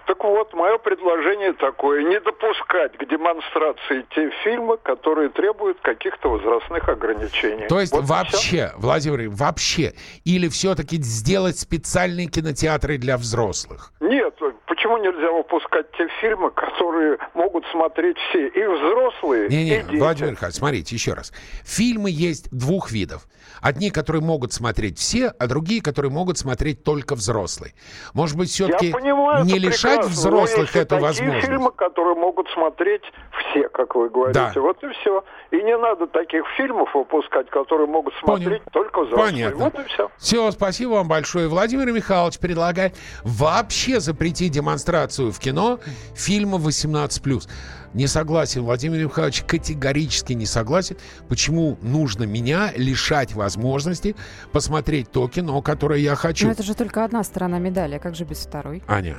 Так 0.05 0.21
вот, 0.23 0.53
мое 0.53 0.77
предложение 0.79 1.53
такое, 1.53 2.03
не 2.03 2.19
допускать 2.19 2.97
к 2.97 3.05
демонстрации 3.05 4.05
те 4.13 4.31
фильмы, 4.43 4.77
которые 4.77 5.29
требуют 5.29 5.79
каких-то 5.79 6.29
возрастных 6.29 6.89
ограничений. 6.89 7.67
То 7.67 7.79
есть 7.79 7.93
Вот 7.93 8.03
вообще, 8.03 8.71
Владимир, 8.75 9.29
вообще, 9.29 9.93
или 10.25 10.49
все-таки 10.49 10.97
сделать 10.97 11.57
специальные 11.57 12.27
кинотеатры 12.27 12.97
для 12.97 13.17
взрослых? 13.17 13.93
Нет, 14.01 14.35
почему 14.83 14.97
нельзя 14.97 15.31
выпускать 15.31 15.91
те 15.97 16.07
фильмы, 16.19 16.51
которые 16.51 17.17
могут 17.33 17.65
смотреть 17.71 18.17
все, 18.29 18.47
и 18.47 18.65
взрослые, 18.65 19.47
и 19.47 19.49
Не-не, 19.49 19.83
дети? 19.83 19.97
Владимир 19.97 20.31
Михайлович, 20.31 20.57
смотрите 20.57 20.95
еще 20.95 21.13
раз. 21.13 21.31
Фильмы 21.63 22.09
есть 22.09 22.49
двух 22.51 22.91
видов. 22.91 23.25
Одни, 23.63 23.91
которые 23.91 24.21
могут 24.21 24.51
смотреть 24.51 24.99
все, 24.99 25.33
а 25.39 25.47
другие, 25.47 25.81
которые 25.81 26.11
могут 26.11 26.37
смотреть 26.37 26.83
только 26.83 27.15
взрослые. 27.15 27.73
Может 28.13 28.37
быть, 28.37 28.49
все-таки 28.49 28.91
понимаю, 28.91 29.45
не 29.45 29.57
лишать 29.57 30.01
прекрасно, 30.01 30.11
взрослых 30.11 30.75
эту 30.75 30.97
возможность? 30.97 31.47
фильмы, 31.47 31.71
которые 31.71 32.15
могут 32.15 32.47
смотреть 32.49 33.03
все, 33.31 33.69
как 33.69 33.95
вы 33.95 34.09
говорите. 34.09 34.51
Да. 34.53 34.61
Вот 34.61 34.83
и 34.83 34.89
все. 34.89 35.23
И 35.51 35.63
не 35.63 35.77
надо 35.77 36.07
таких 36.07 36.43
фильмов 36.57 36.89
выпускать, 36.93 37.49
которые 37.49 37.87
могут 37.87 38.13
смотреть 38.15 38.63
Понял. 38.63 38.71
только 38.73 39.05
взрослые. 39.05 39.31
Понятно. 39.31 39.63
Вот 39.65 39.79
и 39.79 39.83
все. 39.87 40.11
Все, 40.17 40.51
спасибо 40.51 40.91
вам 40.91 41.07
большое. 41.07 41.47
Владимир 41.47 41.89
Михайлович 41.91 42.39
предлагает 42.39 42.95
вообще 43.23 44.01
запретить 44.01 44.51
демонстрацию 44.51 45.31
в 45.31 45.39
кино 45.39 45.79
фильма 46.15 46.57
18+. 46.57 47.47
Не 47.93 48.07
согласен, 48.07 48.63
Владимир 48.63 49.03
Михайлович 49.03 49.43
категорически 49.45 50.33
не 50.33 50.45
согласен. 50.45 50.97
Почему 51.27 51.77
нужно 51.81 52.23
меня 52.23 52.71
лишать 52.75 53.33
возможности 53.33 54.15
посмотреть 54.51 55.11
то 55.11 55.27
кино, 55.27 55.61
которое 55.61 55.99
я 55.99 56.15
хочу? 56.15 56.47
Но 56.47 56.53
это 56.53 56.63
же 56.63 56.73
только 56.73 57.05
одна 57.05 57.23
сторона 57.23 57.59
медали, 57.59 57.95
а 57.95 57.99
как 57.99 58.15
же 58.15 58.23
без 58.23 58.39
второй? 58.39 58.81
Аня, 58.87 59.17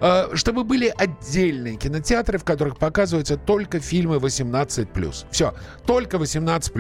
Э, 0.02 0.36
Чтобы 0.36 0.64
были 0.64 0.94
отдельные 0.96 1.78
кинотеатры, 1.78 2.38
в 2.38 2.44
которых 2.44 2.78
показываются 2.78 3.38
только 3.38 3.80
фильмы 3.80 4.18
18+. 4.18 5.26
Все, 5.32 5.54
только 5.86 6.18
18+. 6.18 6.75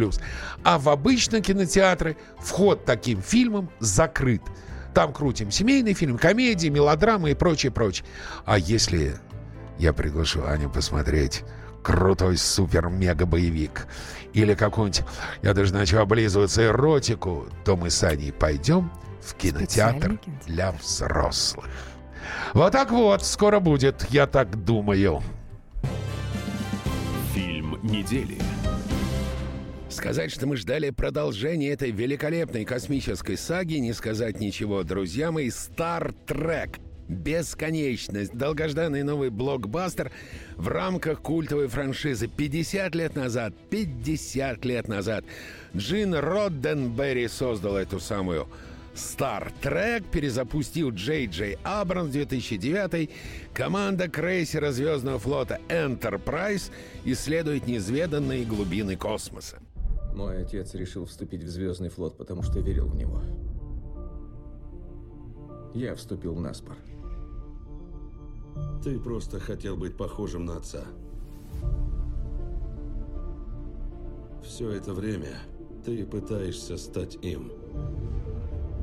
А 0.63 0.77
в 0.77 0.89
обычные 0.89 1.41
кинотеатры 1.41 2.17
вход 2.39 2.85
таким 2.85 3.21
фильмам 3.21 3.69
закрыт. 3.79 4.41
Там 4.93 5.13
крутим 5.13 5.51
семейный 5.51 5.93
фильм, 5.93 6.17
комедии, 6.17 6.67
мелодрамы 6.67 7.31
и 7.31 7.33
прочее, 7.33 7.71
прочее. 7.71 8.07
А 8.45 8.57
если 8.57 9.15
я 9.77 9.93
приглашу 9.93 10.45
Аню 10.45 10.69
посмотреть 10.69 11.43
крутой 11.83 12.37
супер-мега-боевик 12.37 13.87
или 14.33 14.53
какую-нибудь, 14.53 15.03
я 15.43 15.53
даже 15.53 15.73
начал 15.73 15.99
облизываться 15.99 16.65
эротику, 16.65 17.47
то 17.63 17.75
мы 17.75 17.89
с 17.89 18.03
Аней 18.03 18.31
пойдем 18.31 18.91
в 19.21 19.35
кинотеатр 19.35 20.17
кинотеатр. 20.17 20.31
для 20.47 20.71
взрослых. 20.71 21.67
Вот 22.53 22.71
так 22.71 22.91
вот, 22.91 23.23
скоро 23.25 23.59
будет, 23.59 24.05
я 24.09 24.27
так 24.27 24.63
думаю. 24.63 25.21
Фильм 27.33 27.77
недели. 27.83 28.37
Сказать, 29.95 30.29
что 30.29 30.45
мы 30.45 30.57
ждали 30.57 30.89
продолжения 30.89 31.69
этой 31.69 31.89
великолепной 31.89 32.65
космической 32.65 33.37
саги, 33.37 33.75
не 33.75 33.93
сказать 33.93 34.41
ничего, 34.41 34.83
друзья 34.83 35.31
мои. 35.31 35.47
Star 35.47 36.13
Trek. 36.27 36.81
Бесконечность. 37.07 38.33
Долгожданный 38.33 39.03
новый 39.03 39.29
блокбастер 39.29 40.11
в 40.57 40.67
рамках 40.67 41.21
культовой 41.21 41.69
франшизы. 41.69 42.27
50 42.27 42.93
лет 42.93 43.15
назад, 43.15 43.53
50 43.69 44.65
лет 44.65 44.89
назад 44.89 45.23
Джин 45.73 46.13
Родденберри 46.13 47.29
создал 47.29 47.77
эту 47.77 48.01
самую 48.01 48.49
Star 48.95 49.49
Trek 49.61 50.03
перезапустил 50.11 50.89
Джей 50.89 51.27
Джей 51.27 51.57
Абрамс 51.63 52.11
2009 52.11 53.09
команда 53.53 54.09
крейсера 54.09 54.71
Звездного 54.71 55.19
флота 55.19 55.61
Enterprise 55.69 56.69
исследует 57.05 57.65
неизведанные 57.65 58.43
глубины 58.43 58.97
космоса. 58.97 59.59
Мой 60.15 60.41
отец 60.41 60.73
решил 60.75 61.05
вступить 61.05 61.43
в 61.43 61.49
Звездный 61.49 61.89
флот, 61.89 62.15
потому 62.17 62.41
что 62.41 62.61
верил 62.61 62.87
в 62.87 62.95
него. 62.95 63.19
Я 65.73 65.93
вступил 65.95 66.33
в 66.33 66.39
Наспор. 66.39 66.77
Ты 68.81 68.97
просто 68.97 69.41
хотел 69.41 69.75
быть 69.75 69.97
похожим 69.97 70.45
на 70.45 70.55
отца. 70.55 70.85
Все 74.41 74.69
это 74.69 74.93
время 74.93 75.39
ты 75.83 76.05
пытаешься 76.05 76.77
стать 76.77 77.17
им. 77.21 77.51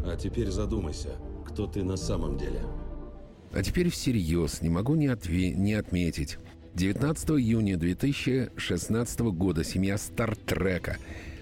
А 0.05 0.17
теперь 0.17 0.51
задумайся, 0.51 1.17
кто 1.47 1.67
ты 1.67 1.83
на 1.83 1.97
самом 1.97 2.37
деле. 2.37 2.61
А 3.55 3.63
теперь 3.63 3.89
всерьез, 3.89 4.61
не 4.61 4.69
могу 4.69 4.97
не, 4.97 5.07
отве- 5.07 5.55
не 5.55 5.73
отметить. 5.73 6.39
19 6.75 7.31
июня 7.31 7.77
2016 7.77 9.21
года 9.21 9.63
семья 9.63 9.99
Стартрека 9.99 10.97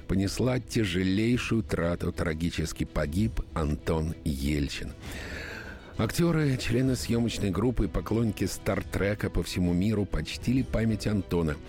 понесла 0.09 0.59
тяжелейшую 0.59 1.63
трату. 1.63 2.11
Трагически 2.11 2.85
погиб 2.85 3.41
Антон 3.55 4.17
Ельчин. 4.25 4.93
Актеры, 5.99 6.57
члены 6.57 6.97
съемочной 6.97 7.51
группы 7.51 7.85
и 7.85 7.89
поклонники 7.89 8.45
Стартрека 8.45 9.31
по 9.31 9.45
всему 9.45 9.73
миру 9.73 10.05
почтили 10.05 10.63
память 10.63 11.07
Антона– 11.07 11.57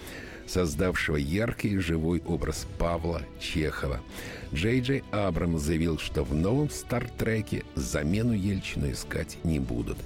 создавшего 0.51 1.15
яркий 1.15 1.69
и 1.69 1.77
живой 1.77 2.21
образ 2.25 2.67
Павла 2.77 3.21
Чехова. 3.39 4.01
Джей 4.53 4.81
Джей 4.81 5.03
Абрамс 5.11 5.61
заявил, 5.61 5.97
что 5.97 6.23
в 6.23 6.33
новом 6.33 6.69
«Стартреке» 6.69 7.63
замену 7.75 8.33
Ельчину 8.33 8.91
искать 8.91 9.37
не 9.45 9.59
будут. 9.59 9.97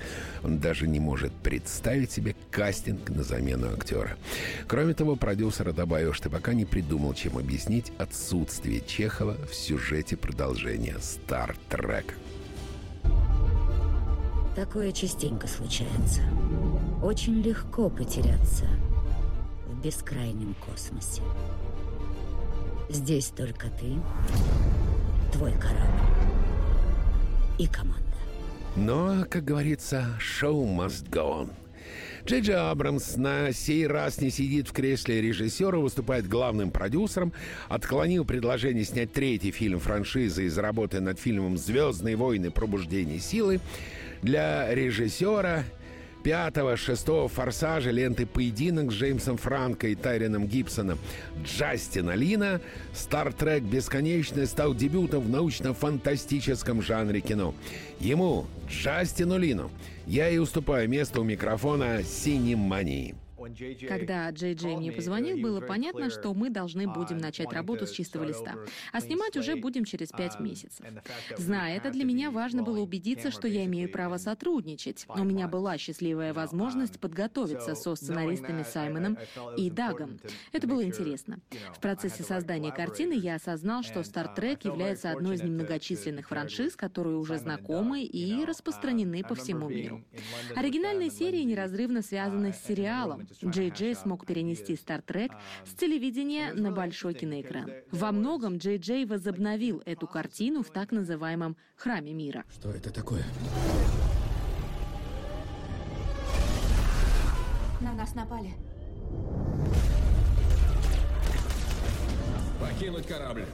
Он 0.43 0.59
даже 0.59 0.87
не 0.87 0.99
может 0.99 1.33
представить 1.33 2.11
себе 2.11 2.35
кастинг 2.51 3.09
на 3.09 3.23
замену 3.23 3.73
актера. 3.73 4.17
Кроме 4.67 4.93
того, 4.93 5.15
продюсер 5.15 5.73
добавил, 5.73 6.13
что 6.13 6.29
пока 6.29 6.53
не 6.53 6.65
придумал, 6.65 7.15
чем 7.15 7.37
объяснить 7.39 7.91
отсутствие 7.97 8.81
Чехова 8.85 9.35
в 9.49 9.55
сюжете 9.55 10.15
продолжения 10.15 10.97
«Стартрека». 11.01 12.13
Такое 14.55 14.91
частенько 14.91 15.47
случается. 15.47 16.21
Очень 17.03 17.41
легко 17.41 17.89
потеряться– 17.89 18.65
бескрайнем 19.85 20.55
космосе. 20.65 21.21
Здесь 22.89 23.27
только 23.27 23.67
ты, 23.67 23.93
твой 25.31 25.51
корабль 25.51 26.01
и 27.59 27.67
команда. 27.67 28.01
Но, 28.75 29.25
как 29.29 29.45
говорится, 29.45 30.15
шоу 30.19 30.65
must 30.65 31.07
go 31.11 31.43
on. 31.43 31.51
Джей 32.25 32.55
Абрамс 32.55 33.15
на 33.15 33.53
сей 33.53 33.85
раз 33.85 34.19
не 34.19 34.31
сидит 34.31 34.69
в 34.69 34.73
кресле 34.73 35.21
режиссера, 35.21 35.77
выступает 35.77 36.27
главным 36.27 36.71
продюсером, 36.71 37.31
отклонил 37.69 38.25
предложение 38.25 38.85
снять 38.85 39.13
третий 39.13 39.51
фильм 39.51 39.79
франшизы 39.79 40.45
из 40.45 40.57
работы 40.57 40.99
над 40.99 41.19
фильмом 41.19 41.59
«Звездные 41.59 42.15
войны. 42.15 42.49
Пробуждение 42.49 43.19
силы». 43.19 43.59
Для 44.23 44.73
режиссера 44.73 45.63
пятого, 46.25 46.75
шестого 46.75 47.27
«Форсажа» 47.27 47.91
ленты 47.91 48.25
«Поединок» 48.25 48.91
с 48.91 48.95
Джеймсом 48.95 49.37
Франко 49.37 49.89
и 49.89 49.93
Тайреном 49.93 50.47
Гибсоном 50.47 50.97
Джастина 51.43 52.15
Лина 52.15 52.61
«Стартрек. 52.95 53.61
Бесконечный» 53.61 54.47
стал 54.47 54.73
дебютом 54.73 55.21
в 55.21 55.29
научно-фантастическом 55.29 56.81
жанре 56.81 57.21
кино. 57.21 57.53
Ему, 57.99 58.47
Джастину 58.67 59.37
Лину, 59.37 59.69
я 60.07 60.27
и 60.27 60.39
уступаю 60.39 60.89
место 60.89 61.21
у 61.21 61.23
микрофона 61.23 62.01
«Синемании». 62.03 63.13
Когда 63.87 64.29
Джей 64.29 64.53
Джей 64.53 64.75
мне 64.75 64.91
позвонил, 64.91 65.37
было 65.37 65.61
понятно, 65.61 66.09
что 66.09 66.33
мы 66.33 66.49
должны 66.49 66.87
будем 66.87 67.17
начать 67.17 67.51
работу 67.53 67.85
с 67.85 67.91
чистого 67.91 68.23
листа, 68.23 68.55
а 68.91 69.01
снимать 69.01 69.37
уже 69.37 69.55
будем 69.55 69.85
через 69.85 70.09
пять 70.09 70.39
месяцев. 70.39 70.85
Зная 71.37 71.77
это, 71.77 71.91
для 71.91 72.03
меня 72.03 72.31
важно 72.31 72.63
было 72.63 72.79
убедиться, 72.79 73.31
что 73.31 73.47
я 73.47 73.65
имею 73.65 73.91
право 73.91 74.17
сотрудничать. 74.17 75.05
У 75.09 75.23
меня 75.23 75.47
была 75.47 75.77
счастливая 75.77 76.33
возможность 76.33 76.99
подготовиться 76.99 77.75
со 77.75 77.95
сценаристами 77.95 78.63
Саймоном 78.63 79.17
и 79.57 79.69
Дагом. 79.69 80.19
Это 80.51 80.67
было 80.67 80.83
интересно. 80.83 81.39
В 81.73 81.79
процессе 81.79 82.23
создания 82.23 82.71
картины 82.71 83.13
я 83.13 83.35
осознал, 83.35 83.83
что 83.83 84.01
Star 84.01 84.35
Trek 84.35 84.59
является 84.63 85.11
одной 85.11 85.35
из 85.35 85.43
немногочисленных 85.43 86.29
франшиз, 86.29 86.75
которые 86.75 87.17
уже 87.17 87.37
знакомы 87.37 88.03
и 88.03 88.45
распространены 88.45 89.23
по 89.23 89.35
всему 89.35 89.69
миру. 89.69 90.03
Оригинальные 90.55 91.09
серии 91.09 91.43
неразрывно 91.43 92.01
связаны 92.01 92.53
с 92.53 92.63
сериалом, 92.63 93.27
Джей 93.43 93.69
Джей 93.69 93.95
смог 93.95 94.25
перенести 94.25 94.75
Стартрек 94.75 95.31
с 95.65 95.73
телевидения 95.73 96.53
на 96.53 96.71
большой 96.71 97.13
киноэкран. 97.13 97.71
Во 97.91 98.11
многом 98.11 98.57
Джей 98.57 98.77
Джей 98.77 99.05
возобновил 99.05 99.81
эту 99.85 100.07
картину 100.07 100.63
в 100.63 100.69
так 100.69 100.91
называемом 100.91 101.57
«Храме 101.75 102.13
мира». 102.13 102.43
Что 102.53 102.69
это 102.69 102.91
такое? 102.91 103.23
На 107.81 107.93
нас 107.93 108.15
напали. 108.15 108.53
Покинуть 112.59 113.05
корабль. 113.05 113.45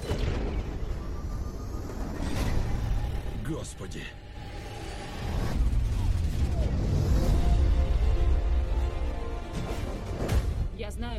Господи. 3.47 4.03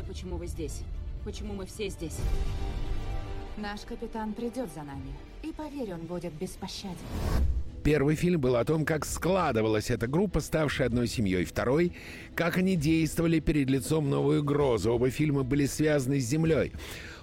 Знаю, 0.03 0.05
почему 0.07 0.37
вы 0.37 0.47
здесь. 0.47 0.81
Почему 1.23 1.53
мы 1.53 1.65
все 1.65 1.89
здесь. 1.89 2.17
Наш 3.57 3.81
капитан 3.81 4.33
придет 4.33 4.69
за 4.73 4.83
нами. 4.83 5.13
И 5.43 5.51
поверь, 5.51 5.93
он 5.93 6.01
будет 6.01 6.33
беспощаден. 6.33 6.97
Первый 7.83 8.15
фильм 8.15 8.39
был 8.39 8.55
о 8.55 8.63
том, 8.63 8.85
как 8.85 9.05
складывалась 9.05 9.89
эта 9.89 10.07
группа, 10.07 10.39
ставшая 10.39 10.87
одной 10.87 11.07
семьей. 11.07 11.43
Второй— 11.43 11.91
как 12.35 12.57
они 12.57 12.75
действовали 12.77 13.39
перед 13.39 13.69
лицом 13.69 14.09
новой 14.09 14.39
угрозы. 14.39 14.89
Оба 14.89 15.09
фильма 15.09 15.43
были 15.43 15.65
связаны 15.65 16.19
с 16.19 16.25
Землей. 16.25 16.71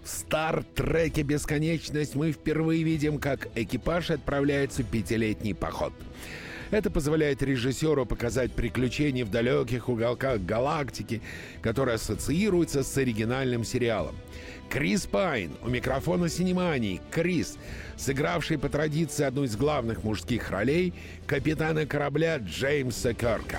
В 0.03 0.09
«Стар-треке. 0.09 1.23
Бесконечность» 1.23 2.15
мы 2.15 2.33
впервые 2.33 2.83
видим, 2.83 3.19
как 3.19 3.49
экипаж 3.55 4.11
отправляется 4.11 4.83
в 4.83 4.87
пятилетний 4.87 5.55
поход. 5.55 5.93
Это 6.71 6.91
позволяет 6.91 7.43
режиссеру 7.43 8.07
показать 8.07 8.53
приключения 8.53 9.25
в 9.25 9.31
далеких 9.31 9.89
уголках 9.89 10.41
галактики, 10.41 11.21
которые 11.63 11.97
ассоциируются 11.97 12.83
с 12.83 12.97
оригинальным 12.97 13.65
сериалом. 13.65 14.15
Крис 14.69 15.07
Пайн 15.07 15.51
у 15.65 15.69
микрофона 15.69 16.29
Синемании. 16.29 17.01
Крис, 17.11 17.59
сыгравший 17.97 18.57
по 18.57 18.69
традиции 18.69 19.25
одну 19.25 19.43
из 19.43 19.57
главных 19.57 20.05
мужских 20.05 20.51
ролей 20.51 20.95
капитана 21.27 21.87
корабля 21.87 22.37
Джеймса 22.37 23.13
Керка. 23.15 23.59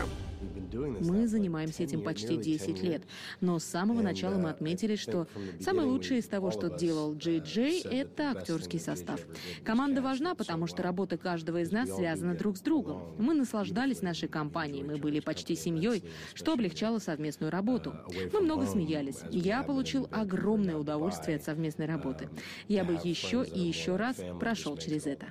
Мы 0.73 1.27
занимаемся 1.27 1.83
этим 1.83 2.03
почти 2.03 2.37
10 2.37 2.81
лет, 2.83 3.03
но 3.39 3.59
с 3.59 3.63
самого 3.63 4.01
начала 4.01 4.35
мы 4.35 4.49
отметили, 4.49 4.95
что 4.95 5.27
самое 5.59 5.87
лучшее 5.87 6.19
из 6.19 6.27
того, 6.27 6.51
что 6.51 6.69
делал 6.69 7.15
Джей 7.15 7.39
Джей, 7.39 7.81
это 7.81 8.31
актерский 8.31 8.79
состав. 8.79 9.21
Команда 9.63 10.01
важна, 10.01 10.35
потому 10.35 10.67
что 10.67 10.83
работа 10.83 11.17
каждого 11.17 11.61
из 11.61 11.71
нас 11.71 11.89
связана 11.89 12.35
друг 12.35 12.57
с 12.57 12.61
другом. 12.61 13.15
Мы 13.17 13.33
наслаждались 13.33 14.01
нашей 14.01 14.29
компанией, 14.29 14.83
мы 14.83 14.97
были 14.97 15.19
почти 15.19 15.55
семьей, 15.55 16.03
что 16.33 16.53
облегчало 16.53 16.99
совместную 16.99 17.51
работу. 17.51 17.93
Мы 18.33 18.41
много 18.41 18.65
смеялись. 18.65 19.19
Я 19.31 19.63
получил 19.63 20.07
огромное 20.11 20.77
удовольствие 20.77 21.37
от 21.37 21.43
совместной 21.43 21.85
работы. 21.85 22.29
Я 22.67 22.83
бы 22.83 22.93
еще 23.03 23.45
и 23.45 23.59
еще 23.59 23.95
раз 23.95 24.17
прошел 24.39 24.77
через 24.77 25.05
это. 25.05 25.27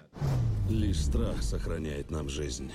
Лишь 0.68 1.00
страх 1.00 1.42
сохраняет 1.42 2.10
нам 2.10 2.28
жизнь. 2.28 2.70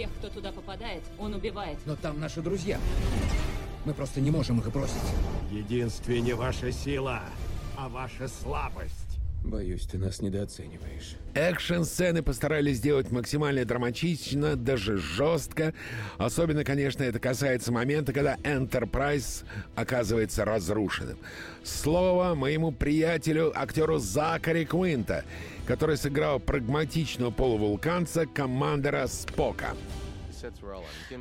Всех, 0.00 0.14
кто 0.14 0.30
туда 0.30 0.50
попадает, 0.50 1.02
он 1.18 1.34
убивает. 1.34 1.76
Но 1.84 1.94
там 1.94 2.18
наши 2.18 2.40
друзья. 2.40 2.78
Мы 3.84 3.92
просто 3.92 4.22
не 4.22 4.30
можем 4.30 4.58
их 4.58 4.72
бросить. 4.72 4.96
Единствие 5.50 6.22
не 6.22 6.32
ваша 6.32 6.72
сила, 6.72 7.20
а 7.76 7.86
ваша 7.90 8.26
слабость. 8.26 9.09
Боюсь, 9.42 9.86
ты 9.86 9.96
нас 9.96 10.20
недооцениваешь. 10.20 11.16
Экшн-сцены 11.34 12.22
постарались 12.22 12.76
сделать 12.76 13.10
максимально 13.10 13.64
драматично, 13.64 14.54
даже 14.54 14.98
жестко. 14.98 15.72
Особенно, 16.18 16.62
конечно, 16.62 17.02
это 17.02 17.18
касается 17.18 17.72
момента, 17.72 18.12
когда 18.12 18.36
Enterprise 18.36 19.44
оказывается 19.76 20.44
разрушенным. 20.44 21.18
Слово 21.64 22.34
моему 22.34 22.70
приятелю, 22.70 23.52
актеру 23.54 23.98
Закари 23.98 24.66
Куинта, 24.66 25.24
который 25.66 25.96
сыграл 25.96 26.38
прагматичного 26.38 27.30
полувулканца 27.30 28.26
командора 28.26 29.06
Спока. 29.06 29.74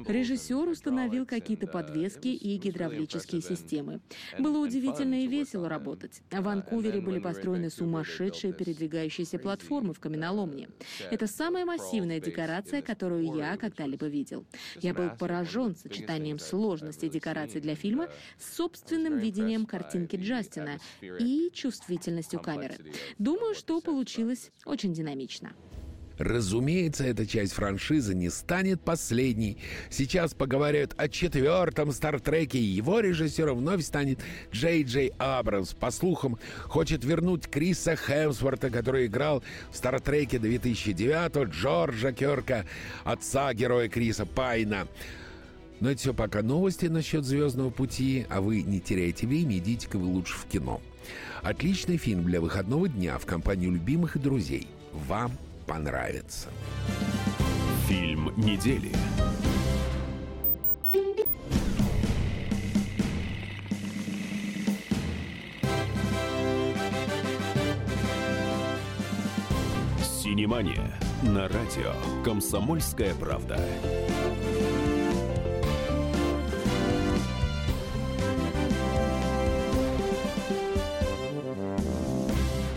Режиссер 0.07 0.67
установил 0.69 1.25
какие-то 1.25 1.67
подвески 1.67 2.27
и 2.27 2.57
гидравлические 2.57 3.41
системы. 3.41 3.99
Было 4.37 4.59
удивительно 4.59 5.23
и 5.23 5.27
весело 5.27 5.69
работать. 5.69 6.21
В 6.31 6.41
Ванкувере 6.41 7.01
были 7.01 7.19
построены 7.19 7.69
сумасшедшие 7.69 8.53
передвигающиеся 8.53 9.39
платформы 9.39 9.93
в 9.93 9.99
каменоломне. 9.99 10.69
Это 11.11 11.27
самая 11.27 11.65
массивная 11.65 12.19
декорация, 12.19 12.81
которую 12.81 13.35
я 13.35 13.57
когда-либо 13.57 14.07
видел. 14.07 14.45
Я 14.81 14.93
был 14.93 15.09
поражен 15.17 15.75
сочетанием 15.75 16.39
сложности 16.39 17.09
декораций 17.09 17.61
для 17.61 17.75
фильма 17.75 18.09
с 18.37 18.55
собственным 18.55 19.17
видением 19.17 19.65
картинки 19.65 20.15
Джастина 20.15 20.79
и 21.01 21.49
чувствительностью 21.53 22.39
камеры. 22.39 22.75
Думаю, 23.17 23.55
что 23.55 23.81
получилось 23.81 24.51
очень 24.65 24.93
динамично. 24.93 25.53
Разумеется, 26.19 27.05
эта 27.05 27.25
часть 27.25 27.53
франшизы 27.53 28.13
не 28.13 28.29
станет 28.29 28.81
последней. 28.81 29.57
Сейчас 29.89 30.33
поговорят 30.33 30.93
о 30.97 31.07
четвертом 31.07 31.93
Стартреке, 31.93 32.59
и 32.59 32.63
его 32.63 32.99
режиссером 32.99 33.59
вновь 33.59 33.83
станет 33.83 34.19
Джей 34.51 34.83
Джей 34.83 35.13
Абрамс. 35.17 35.73
По 35.73 35.91
слухам, 35.91 36.37
хочет 36.65 37.05
вернуть 37.05 37.47
Криса 37.47 37.95
Хемсворта, 37.95 38.69
который 38.69 39.05
играл 39.05 39.41
в 39.71 39.77
Стартреке 39.77 40.39
2009 40.39 41.49
Джорджа 41.49 42.11
Керка, 42.11 42.65
отца 43.05 43.53
героя 43.53 43.87
Криса 43.87 44.25
Пайна. 44.25 44.87
Но 45.79 45.89
это 45.89 46.01
все 46.01 46.13
пока 46.13 46.41
новости 46.41 46.87
насчет 46.87 47.23
«Звездного 47.23 47.69
пути», 47.69 48.25
а 48.29 48.41
вы 48.41 48.61
не 48.63 48.81
теряйте 48.81 49.25
время, 49.25 49.57
идите-ка 49.57 49.97
вы 49.97 50.07
лучше 50.07 50.37
в 50.37 50.45
кино. 50.45 50.81
Отличный 51.41 51.95
фильм 51.95 52.25
для 52.25 52.41
выходного 52.41 52.89
дня 52.89 53.17
в 53.17 53.25
компании 53.25 53.67
любимых 53.67 54.17
и 54.17 54.19
друзей. 54.19 54.67
Вам 55.07 55.31
понравится. 55.69 56.49
Фильм 57.87 58.33
недели. 58.37 58.91
Синемания 70.01 70.99
на 71.21 71.47
радио 71.47 71.93
«Комсомольская 72.23 73.13
правда». 73.13 73.59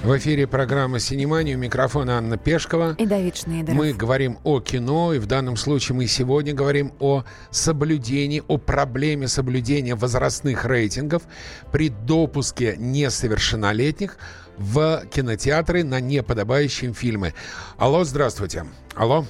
В 0.03 0.19
эфире 0.19 0.49
программа 0.49 0.99
«Синемания». 0.99 1.55
У 1.55 1.59
микрофона 1.59 2.19
Анна 2.19 2.37
Пешкова. 2.37 2.97
И 2.99 3.07
Давид 3.07 3.37
Шнейдеров. 3.37 3.79
Мы 3.79 3.93
говорим 3.93 4.37
о 4.43 4.59
кино, 4.59 5.15
и 5.15 5.21
в 5.21 5.27
данном 5.27 5.55
случае 5.55 5.95
мы 5.95 6.09
сегодня 6.09 6.53
говорим 6.53 6.91
о 6.99 7.23
соблюдении, 7.51 8.43
о 8.49 8.59
проблеме 8.59 9.29
соблюдения 9.29 9.95
возрастных 9.95 10.65
рейтингов 10.65 11.23
при 11.71 11.89
допуске 11.89 12.75
несовершеннолетних 12.79 14.17
в 14.59 15.05
кинотеатры 15.07 15.85
на 15.85 16.01
неподобающие 16.01 16.93
фильмы. 16.93 17.33
Алло, 17.79 18.03
здравствуйте. 18.03 18.65
Алло. 18.97 19.25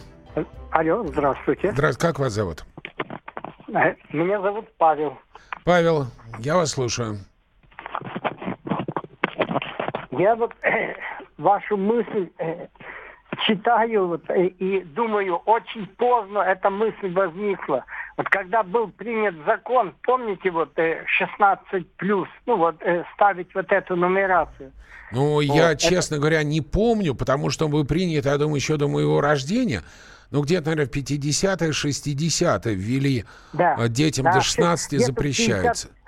Алло, 0.71 1.07
здравствуйте. 1.07 1.71
Здравствуйте. 1.73 2.07
Как 2.07 2.19
вас 2.19 2.33
зовут? 2.33 2.65
Э, 3.69 3.95
меня 4.11 4.41
зовут 4.41 4.65
Павел. 4.79 5.19
Павел, 5.65 6.07
я 6.39 6.57
вас 6.57 6.71
слушаю. 6.71 7.19
Я 10.13 10.37
вот 10.37 10.53
э, 10.63 10.95
вашу 11.39 11.77
мысль 11.77 12.29
э, 12.39 12.67
читаю 13.47 14.09
вот, 14.09 14.29
э, 14.29 14.47
и 14.47 14.85
думаю, 14.85 15.37
очень 15.37 15.87
поздно 15.97 16.41
эта 16.41 16.69
мысль 16.69 17.13
возникла. 17.13 17.85
Вот 18.17 18.29
когда 18.29 18.63
был 18.63 18.89
принят 18.89 19.35
закон, 19.47 19.95
помните, 20.03 20.51
вот 20.51 20.79
э, 20.79 21.03
16 21.07 21.91
плюс, 21.97 22.29
ну 22.45 22.57
вот 22.57 22.77
э, 22.83 23.05
ставить 23.15 23.55
вот 23.55 23.73
эту 23.73 23.97
нумерацию. 23.97 24.73
Ну, 25.13 25.35
вот, 25.35 25.43
я, 25.43 25.73
это... 25.73 25.81
честно 25.81 26.19
говоря, 26.19 26.43
не 26.43 26.61
помню, 26.61 27.15
потому 27.15 27.51
что 27.51 27.67
он 27.67 27.71
был 27.71 27.87
принят, 27.87 28.27
я 28.27 28.37
думаю, 28.37 28.57
еще 28.57 28.77
до 28.77 28.89
моего 28.89 29.21
рождения. 29.21 29.83
Ну, 30.31 30.43
где-то, 30.43 30.71
наверное, 30.71 30.91
в 30.91 30.97
50-е, 30.97 31.71
60-е 31.71 32.75
ввели 32.75 33.25
да, 33.53 33.77
э, 33.79 33.89
детям 33.89 34.25
да, 34.25 34.35
до 34.35 34.41
16 34.41 35.01
запрещается. 35.01 35.89
50 35.89 36.02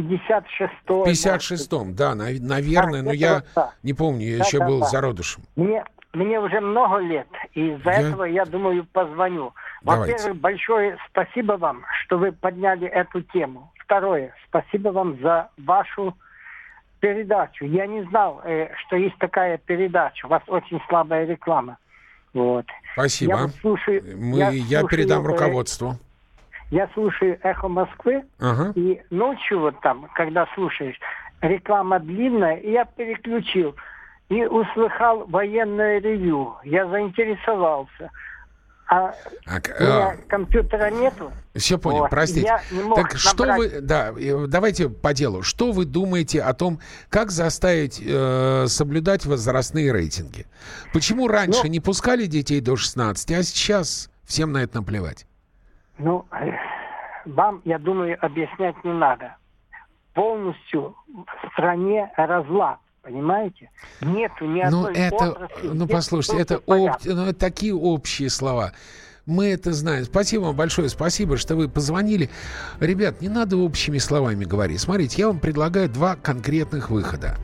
56-м. 0.00 1.02
56-м, 1.04 1.94
да, 1.94 2.14
наверное, 2.14 3.00
а, 3.00 3.04
но 3.04 3.12
я 3.12 3.42
да. 3.54 3.72
не 3.82 3.92
помню, 3.92 4.26
я 4.26 4.38
да, 4.38 4.44
еще 4.44 4.58
да, 4.58 4.66
был 4.66 4.80
да. 4.80 4.86
зародышем. 4.86 5.42
Мне, 5.56 5.84
мне 6.12 6.40
уже 6.40 6.60
много 6.60 6.98
лет, 6.98 7.28
и 7.54 7.72
из-за 7.74 7.90
я... 7.90 8.00
этого 8.00 8.24
я 8.24 8.44
думаю 8.44 8.86
позвоню. 8.92 9.52
Во-первых, 9.82 10.36
большое 10.36 10.98
спасибо 11.08 11.52
вам, 11.54 11.84
что 12.02 12.18
вы 12.18 12.32
подняли 12.32 12.86
эту 12.86 13.22
тему. 13.22 13.72
Второе, 13.78 14.34
спасибо 14.48 14.90
вам 14.90 15.18
за 15.20 15.48
вашу 15.58 16.16
передачу. 17.00 17.64
Я 17.64 17.86
не 17.86 18.02
знал, 18.04 18.40
э, 18.44 18.68
что 18.86 18.96
есть 18.96 19.18
такая 19.18 19.58
передача. 19.58 20.26
У 20.26 20.28
вас 20.28 20.42
очень 20.46 20.80
слабая 20.88 21.26
реклама. 21.26 21.78
Вот. 22.32 22.66
Спасибо. 22.92 23.32
Я, 23.32 23.48
слушаю, 23.60 24.02
Мы, 24.16 24.38
я, 24.38 24.50
я 24.50 24.80
слушаю, 24.80 24.88
передам 24.88 25.24
э, 25.24 25.28
руководству. 25.28 25.92
Э, 25.92 26.09
я 26.70 26.88
слушаю 26.94 27.38
«Эхо 27.42 27.68
Москвы», 27.68 28.24
ага. 28.38 28.72
и 28.74 29.02
ночью 29.10 29.60
вот 29.60 29.80
там, 29.80 30.08
когда 30.14 30.46
слушаешь, 30.54 30.98
реклама 31.40 31.98
длинная, 31.98 32.56
и 32.56 32.70
я 32.70 32.84
переключил. 32.84 33.74
И 34.28 34.44
услыхал 34.44 35.26
военное 35.26 36.00
ревью. 36.00 36.54
Я 36.62 36.86
заинтересовался. 36.86 38.10
А, 38.86 39.14
а 39.46 39.60
у 39.78 39.82
меня 39.82 40.08
а, 40.08 40.16
компьютера 40.28 40.90
нету. 40.90 41.32
Все 41.54 41.78
понял, 41.78 42.00
вот, 42.00 42.10
простите. 42.10 42.60
так 42.96 43.16
что 43.16 43.44
набрать... 43.44 43.72
вы, 43.72 43.80
да, 43.80 44.12
давайте 44.48 44.88
по 44.88 45.12
делу. 45.14 45.42
Что 45.42 45.70
вы 45.70 45.84
думаете 45.84 46.42
о 46.42 46.54
том, 46.54 46.80
как 47.08 47.30
заставить 47.30 48.02
э, 48.04 48.66
соблюдать 48.66 49.26
возрастные 49.26 49.92
рейтинги? 49.92 50.46
Почему 50.92 51.28
раньше 51.28 51.62
ну, 51.64 51.70
не 51.70 51.78
пускали 51.78 52.26
детей 52.26 52.60
до 52.60 52.74
16, 52.74 53.30
а 53.30 53.42
сейчас 53.44 54.10
всем 54.24 54.52
на 54.52 54.58
это 54.58 54.78
наплевать? 54.78 55.24
Ну, 56.00 56.24
вам, 57.26 57.60
я 57.64 57.78
думаю, 57.78 58.16
объяснять 58.24 58.82
не 58.84 58.92
надо. 58.92 59.36
Полностью 60.14 60.96
в 61.06 61.52
стране 61.52 62.10
разлад. 62.16 62.78
Понимаете? 63.02 63.70
Нету 64.02 64.44
ни 64.44 64.60
ну, 64.60 64.66
одной 64.66 64.92
ну, 64.92 64.98
это, 64.98 65.30
отрасли. 65.30 65.68
Ну, 65.68 65.88
послушайте, 65.88 66.42
это, 66.42 66.56
об, 66.56 66.90
ну, 67.04 67.22
это 67.24 67.34
такие 67.34 67.74
общие 67.74 68.28
слова. 68.28 68.72
Мы 69.24 69.46
это 69.48 69.72
знаем. 69.72 70.04
Спасибо 70.04 70.42
вам 70.42 70.56
большое, 70.56 70.88
спасибо, 70.88 71.36
что 71.36 71.56
вы 71.56 71.68
позвонили. 71.68 72.28
Ребят, 72.78 73.22
не 73.22 73.28
надо 73.28 73.56
общими 73.56 73.98
словами 73.98 74.44
говорить. 74.44 74.80
Смотрите, 74.80 75.22
я 75.22 75.28
вам 75.28 75.38
предлагаю 75.38 75.88
два 75.88 76.16
конкретных 76.16 76.90
выхода. 76.90 77.36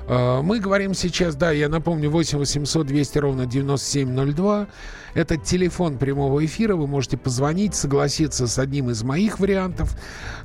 А, 0.09 0.41
Мы 0.41 0.59
говорим 0.59 0.95
сейчас, 0.95 1.35
да, 1.35 1.51
я 1.51 1.69
напомню, 1.69 2.09
8 2.09 2.39
800 2.39 2.87
200 2.87 3.17
ровно 3.19 3.45
9702. 3.45 4.67
Это 5.13 5.37
телефон 5.37 5.99
прямого 5.99 6.43
эфира. 6.43 6.75
Вы 6.75 6.87
можете 6.87 7.15
позвонить, 7.17 7.75
согласиться 7.75 8.47
с 8.47 8.57
одним 8.57 8.89
из 8.89 9.03
моих 9.03 9.39
вариантов. 9.39 9.95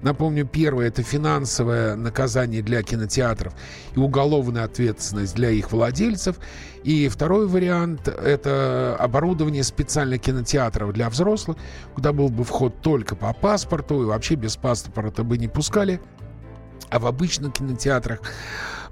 Напомню, 0.03 0.46
первое– 0.46 0.87
это 0.88 1.03
финансовое 1.03 1.96
наказание 1.96 2.62
для 2.62 2.83
кинотеатров 2.83 3.55
и 3.96 3.98
уголовная 3.98 4.64
ответственность 4.64 5.35
для 5.35 5.48
их 5.48 5.72
владельцев. 5.72 6.37
И 6.83 7.09
второй 7.09 7.46
вариант– 7.46 8.09
это 8.09 8.96
оборудование 8.98 9.62
специальных 9.62 10.20
кинотеатров 10.20 10.92
для 10.92 11.09
взрослых, 11.09 11.57
куда 11.94 12.12
был 12.12 12.29
бы 12.29 12.44
вход 12.44 12.83
только 12.83 13.16
по 13.16 13.33
паспорту, 13.33 14.03
и 14.03 14.05
вообще 14.05 14.35
без 14.35 14.57
паспорта 14.57 15.24
бы 15.24 15.38
не 15.38 15.48
пускали. 15.48 16.03
А 16.90 16.98
в 16.98 17.07
обычных 17.07 17.55
кинотеатрах, 17.55 18.20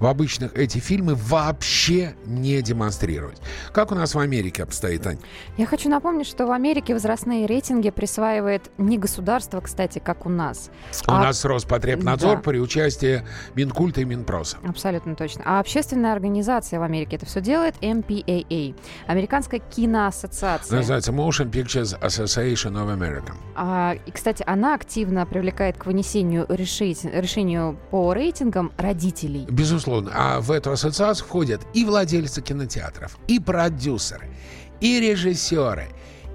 в 0.02 0.06
обычных 0.06 0.56
эти 0.56 0.78
фильмы 0.78 1.14
вообще 1.14 2.16
не 2.26 2.60
демонстрировать. 2.60 3.40
Как 3.72 3.92
у 3.92 3.94
нас 3.94 4.16
в 4.16 4.18
Америке 4.18 4.64
обстоит, 4.64 5.06
Ань? 5.06 5.18
Я 5.56 5.64
хочу 5.64 5.88
напомнить, 5.88 6.26
что 6.26 6.44
в 6.44 6.50
Америке 6.50 6.92
возрастные 6.92 7.46
рейтинги 7.46 7.90
присваивает 7.90 8.72
не 8.78 8.98
государство, 8.98 9.60
кстати, 9.60 10.00
как 10.00 10.26
у 10.26 10.28
нас. 10.28 10.70
У 11.06 11.12
а- 11.12 11.22
нас 11.22 11.44
Роспотребнадзор 11.44 12.38
Да. 12.38 12.42
при 12.42 12.58
участии 12.58 13.22
Минкульта 13.54 14.00
и 14.00 14.04
Минпроса. 14.04 14.56
Абсолютно 14.66 15.14
точно. 15.14 15.42
А 15.46 15.60
общественная 15.60 16.12
организация 16.12 16.80
в 16.80 16.82
Америке 16.82 17.14
это 17.14 17.26
все 17.26 17.40
делает 17.40 17.76
MPAA, 17.80 18.74
Американская 19.06 19.60
киноассоциация. 19.60 20.78
Называется 20.78 21.12
Motion 21.12 21.48
Pictures 21.48 21.96
Association 22.00 22.72
of 22.72 22.92
America. 22.98 23.34
А, 23.54 23.94
и, 24.04 24.10
кстати, 24.10 24.42
она 24.48 24.74
активно 24.74 25.26
привлекает 25.26 25.76
к 25.76 25.86
вынесению 25.86 26.44
решить, 26.48 27.04
решению 27.04 27.78
по 27.92 28.12
рейтингам 28.12 28.72
родителей. 28.76 29.46
Безусловно. 29.48 29.91
А 30.12 30.40
в 30.40 30.50
эту 30.50 30.72
ассоциацию 30.72 31.26
входят 31.26 31.60
и 31.74 31.84
владельцы 31.84 32.40
кинотеатров, 32.42 33.18
и 33.28 33.38
продюсеры, 33.38 34.28
и 34.80 35.00
режиссеры, 35.00 35.88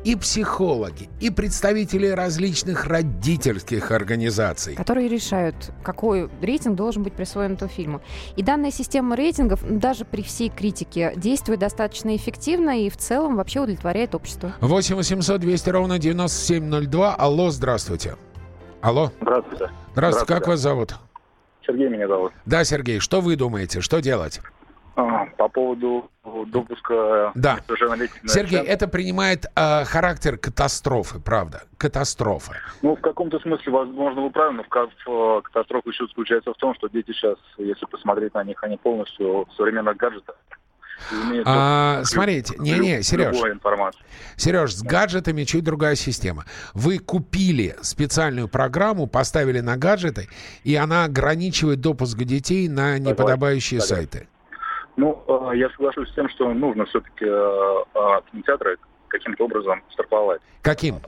и 0.04 0.16
психологи, 0.16 1.10
и 1.20 1.30
представители 1.30 2.08
различных 2.08 2.86
родительских 2.86 3.92
организаций. 3.92 4.76
которые 4.76 5.10
решают, 5.10 5.56
какой 5.84 6.30
рейтинг 6.42 6.76
должен 6.78 7.04
быть 7.04 7.14
присвоен 7.14 7.54
этому 7.54 7.70
фильму. 7.70 8.02
И 8.38 8.44
данная 8.44 8.72
система 8.72 9.16
рейтингов, 9.18 9.64
м, 9.64 9.80
даже 9.80 10.06
при 10.06 10.22
всей 10.22 10.50
критике, 10.50 11.14
действует 11.18 11.60
достаточно 11.60 12.16
эффективно 12.16 12.86
и 12.86 12.90
в 12.90 12.96
целом 12.96 13.36
вообще 13.36 13.60
удовлетворяет 13.60 14.16
общество. 14.16 14.54
8 14.62 14.96
800 14.96 15.42
200 15.42 15.70
ровно 15.72 16.00
9702. 16.00 17.14
Алло, 17.16 17.50
здравствуйте. 17.50 18.16
Алло. 18.82 19.12
Здравствуйте. 19.22 19.70
Здравствуйте, 19.94 20.34
как 20.34 20.48
вас 20.48 20.60
зовут? 20.60 20.96
Сергей 21.68 21.90
меня 21.90 22.08
зовут. 22.08 22.32
Да, 22.46 22.64
Сергей, 22.64 23.00
что 23.00 23.22
вы 23.22 23.36
думаете? 23.36 23.82
Что 23.82 24.00
делать? 24.00 24.40
А, 24.96 25.26
По 25.38 25.48
поводу 25.48 26.10
допуска 26.48 27.32
Да. 27.36 27.60
Сергей, 28.26 28.58
экзамен. 28.62 28.66
это 28.72 28.88
принимает 28.88 29.46
э, 29.56 29.84
характер 29.86 30.38
катастрофы, 30.38 31.20
правда? 31.20 31.64
Катастрофа. 31.78 32.54
Ну, 32.82 32.96
в 32.96 33.02
каком-то 33.02 33.40
смысле, 33.40 33.72
возможно, 33.72 34.22
вы 34.24 34.32
правы, 34.32 34.54
но 34.54 34.64
в, 34.64 34.68
э, 35.08 35.42
катастрофа 35.44 35.90
еще 35.90 36.08
заключается 36.08 36.52
в 36.52 36.58
том, 36.58 36.74
что 36.74 36.88
дети 36.88 37.12
сейчас, 37.12 37.38
если 37.60 37.86
посмотреть 37.86 38.34
на 38.34 38.44
них, 38.44 38.64
они 38.64 38.78
полностью 38.78 39.46
в 39.46 39.54
современных 39.56 39.98
гаджетах. 39.98 40.36
А, 41.46 42.04
смотрите, 42.04 42.56
не-не, 42.58 43.02
Сереж. 43.04 43.36
Сереж, 44.36 44.74
с 44.74 44.84
гаджетами 44.84 45.44
чуть 45.44 45.64
другая 45.64 45.96
система. 45.96 46.46
Вы 46.74 47.00
купили 47.00 47.76
специальную 47.82 48.48
программу, 48.48 49.08
поставили 49.08 49.60
на 49.60 49.78
гаджеты, 49.78 50.28
и 50.64 50.76
она 50.76 51.06
ограничивает 51.06 51.82
допуск 51.82 52.18
детей 52.20 52.68
на 52.68 52.98
неподобающие 53.00 53.80
Согласен. 53.82 54.10
сайты. 54.12 54.28
Ну, 54.96 55.24
э, 55.28 55.58
я 55.58 55.70
соглашусь 55.70 56.10
с 56.10 56.14
тем, 56.16 56.28
что 56.30 56.52
нужно 56.54 56.86
все-таки 56.86 57.26
кинотеатры 58.32 58.78
каким-то 59.10 59.46
образом 59.46 59.82
штрафовать. 59.92 60.42
Каким? 60.62 61.00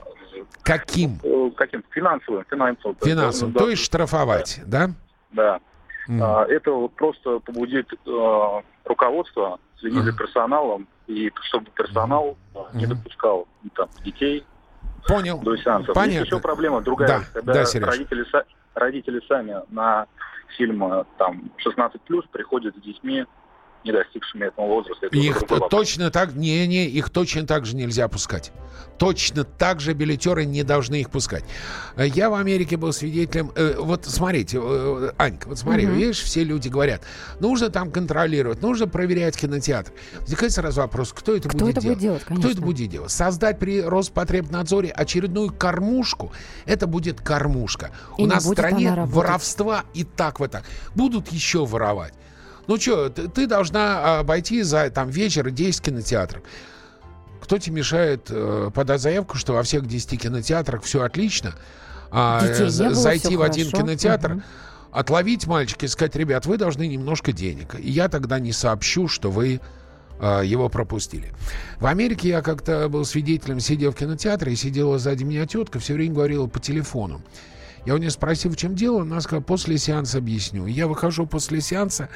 Каким? 0.62 1.18
Э, 1.22 1.50
Каким? 1.56 1.84
Финансовым. 1.90 2.44
Финансовым. 2.48 2.96
Финансовым. 3.02 3.52
Ну, 3.52 3.58
То 3.58 3.64
да, 3.66 3.70
есть 3.70 3.84
штрафовать, 3.84 4.60
да? 4.66 4.90
Да. 5.32 5.60
Мгм. 6.08 6.22
А, 6.22 6.44
Это 6.46 6.70
вот 6.72 6.94
просто 6.94 7.38
побудит 7.40 7.86
э, 7.92 8.60
руководство 8.84 9.58
следить 9.78 10.04
за 10.04 10.12
персоналом, 10.12 10.86
и 11.06 11.32
чтобы 11.42 11.70
персонал 11.70 12.36
э, 12.54 12.58
не 12.74 12.86
допускал 12.86 13.48
ну, 13.62 13.70
там, 13.74 13.88
детей 14.04 14.44
Понял. 15.06 15.38
до 15.40 15.56
сеансов. 15.56 15.94
Понятно. 15.94 16.18
Есть 16.18 16.26
еще 16.26 16.40
проблема 16.40 16.80
другая, 16.82 17.08
Да, 17.08 17.24
когда 17.32 17.52
да, 17.54 17.64
Сереж. 17.64 17.88
родители, 17.88 18.26
родители 18.74 19.22
сами 19.26 19.56
на 19.70 20.06
фильмы 20.56 21.04
там 21.18 21.50
16+, 21.64 22.00
приходят 22.30 22.76
с 22.76 22.80
детьми, 22.80 23.26
не 23.84 23.92
достигшими 23.92 24.46
этого 24.46 24.66
возраста. 24.66 25.06
Это 25.06 25.16
Их 25.16 25.42
точно 25.70 26.10
так, 26.10 26.34
не-не, 26.34 26.86
их 26.86 27.10
точно 27.10 27.46
так 27.46 27.64
же 27.66 27.76
нельзя 27.76 28.08
пускать. 28.08 28.52
Точно 28.98 29.44
так 29.44 29.80
же 29.80 29.94
билетеры 29.94 30.44
не 30.44 30.62
должны 30.62 31.00
их 31.00 31.10
пускать. 31.10 31.44
Э, 31.96 32.06
Я 32.06 32.28
в 32.28 32.34
Америке 32.34 32.76
был 32.76 32.92
свидетелем, 32.92 33.50
э, 33.56 33.76
вот 33.78 34.04
смотрите, 34.04 34.58
э, 34.62 35.12
Анька, 35.16 35.48
вот 35.48 35.58
смотри, 35.58 35.86
Мгм. 35.86 35.96
видишь, 35.96 36.20
все 36.20 36.44
люди 36.44 36.68
говорят, 36.68 37.02
нужно 37.40 37.70
там 37.70 37.90
контролировать, 37.90 38.60
нужно 38.62 38.86
проверять 38.86 39.36
кинотеатр. 39.36 39.92
Возникает 40.20 40.52
сразу 40.52 40.82
вопрос, 40.82 41.12
кто 41.14 41.34
это 41.34 41.48
Кто 41.48 41.58
будет 41.58 41.78
это 41.78 41.86
будет 41.86 41.98
делать? 41.98 42.24
делать, 42.26 42.38
Кто 42.40 42.50
это 42.50 42.60
будет 42.60 42.90
делать? 42.90 43.10
Создать 43.10 43.58
при 43.58 43.80
Роспотребнадзоре 43.82 44.90
очередную 44.90 45.52
кормушку, 45.52 46.32
это 46.66 46.86
будет 46.86 47.20
кормушка. 47.20 47.90
И 48.18 48.22
У 48.22 48.26
не 48.26 48.32
нас 48.32 48.44
в 48.44 48.52
стране 48.52 48.94
воровства 49.06 49.84
и 49.94 50.04
так 50.04 50.40
вот 50.40 50.50
так. 50.50 50.64
Будут 50.94 51.28
еще 51.28 51.64
воровать. 51.64 52.12
Ну 52.66 52.76
что, 52.78 53.08
ты, 53.08 53.28
ты 53.28 53.46
должна 53.46 54.20
обойти 54.20 54.62
за 54.62 54.90
там 54.90 55.08
вечер 55.10 55.50
10 55.50 55.80
кинотеатров. 55.82 56.42
Кто 57.40 57.58
тебе 57.58 57.76
мешает 57.76 58.26
э, 58.30 58.70
подать 58.72 59.00
заявку, 59.00 59.36
что 59.36 59.54
во 59.54 59.62
всех 59.62 59.86
10 59.86 60.20
кинотеатрах 60.20 60.82
все 60.82 61.02
отлично, 61.02 61.54
а 62.10 62.40
э, 62.44 62.68
зайти 62.68 63.36
в 63.36 63.42
один 63.42 63.66
хорошо. 63.70 63.82
кинотеатр, 63.84 64.34
Мгм. 64.34 64.42
отловить 64.92 65.46
мальчика 65.46 65.86
и 65.86 65.88
сказать, 65.88 66.14
ребят, 66.16 66.46
вы 66.46 66.58
должны 66.58 66.86
немножко 66.86 67.32
денег. 67.32 67.74
И 67.78 67.90
я 67.90 68.08
тогда 68.08 68.38
не 68.38 68.52
сообщу, 68.52 69.08
что 69.08 69.30
вы 69.30 69.60
э, 70.20 70.42
его 70.44 70.68
пропустили. 70.68 71.32
В 71.80 71.86
Америке 71.86 72.28
я 72.28 72.42
как-то 72.42 72.88
был 72.88 73.04
свидетелем, 73.04 73.58
сидел 73.58 73.90
в 73.92 73.96
кинотеатре, 73.96 74.52
и 74.52 74.56
сидела 74.56 74.98
сзади 74.98 75.24
меня 75.24 75.46
тетка, 75.46 75.78
все 75.78 75.94
время 75.94 76.14
говорила 76.14 76.46
по 76.46 76.60
телефону. 76.60 77.22
Я 77.86 77.94
у 77.94 77.98
нее 77.98 78.10
спросил, 78.10 78.50
в 78.50 78.56
чем 78.56 78.74
дело, 78.74 79.02
она 79.02 79.20
сказала, 79.20 79.42
после 79.42 79.78
сеанса 79.78 80.18
объясню. 80.18 80.66
Я 80.66 80.86
выхожу 80.86 81.26
после 81.26 81.60
сеанса, 81.60 82.10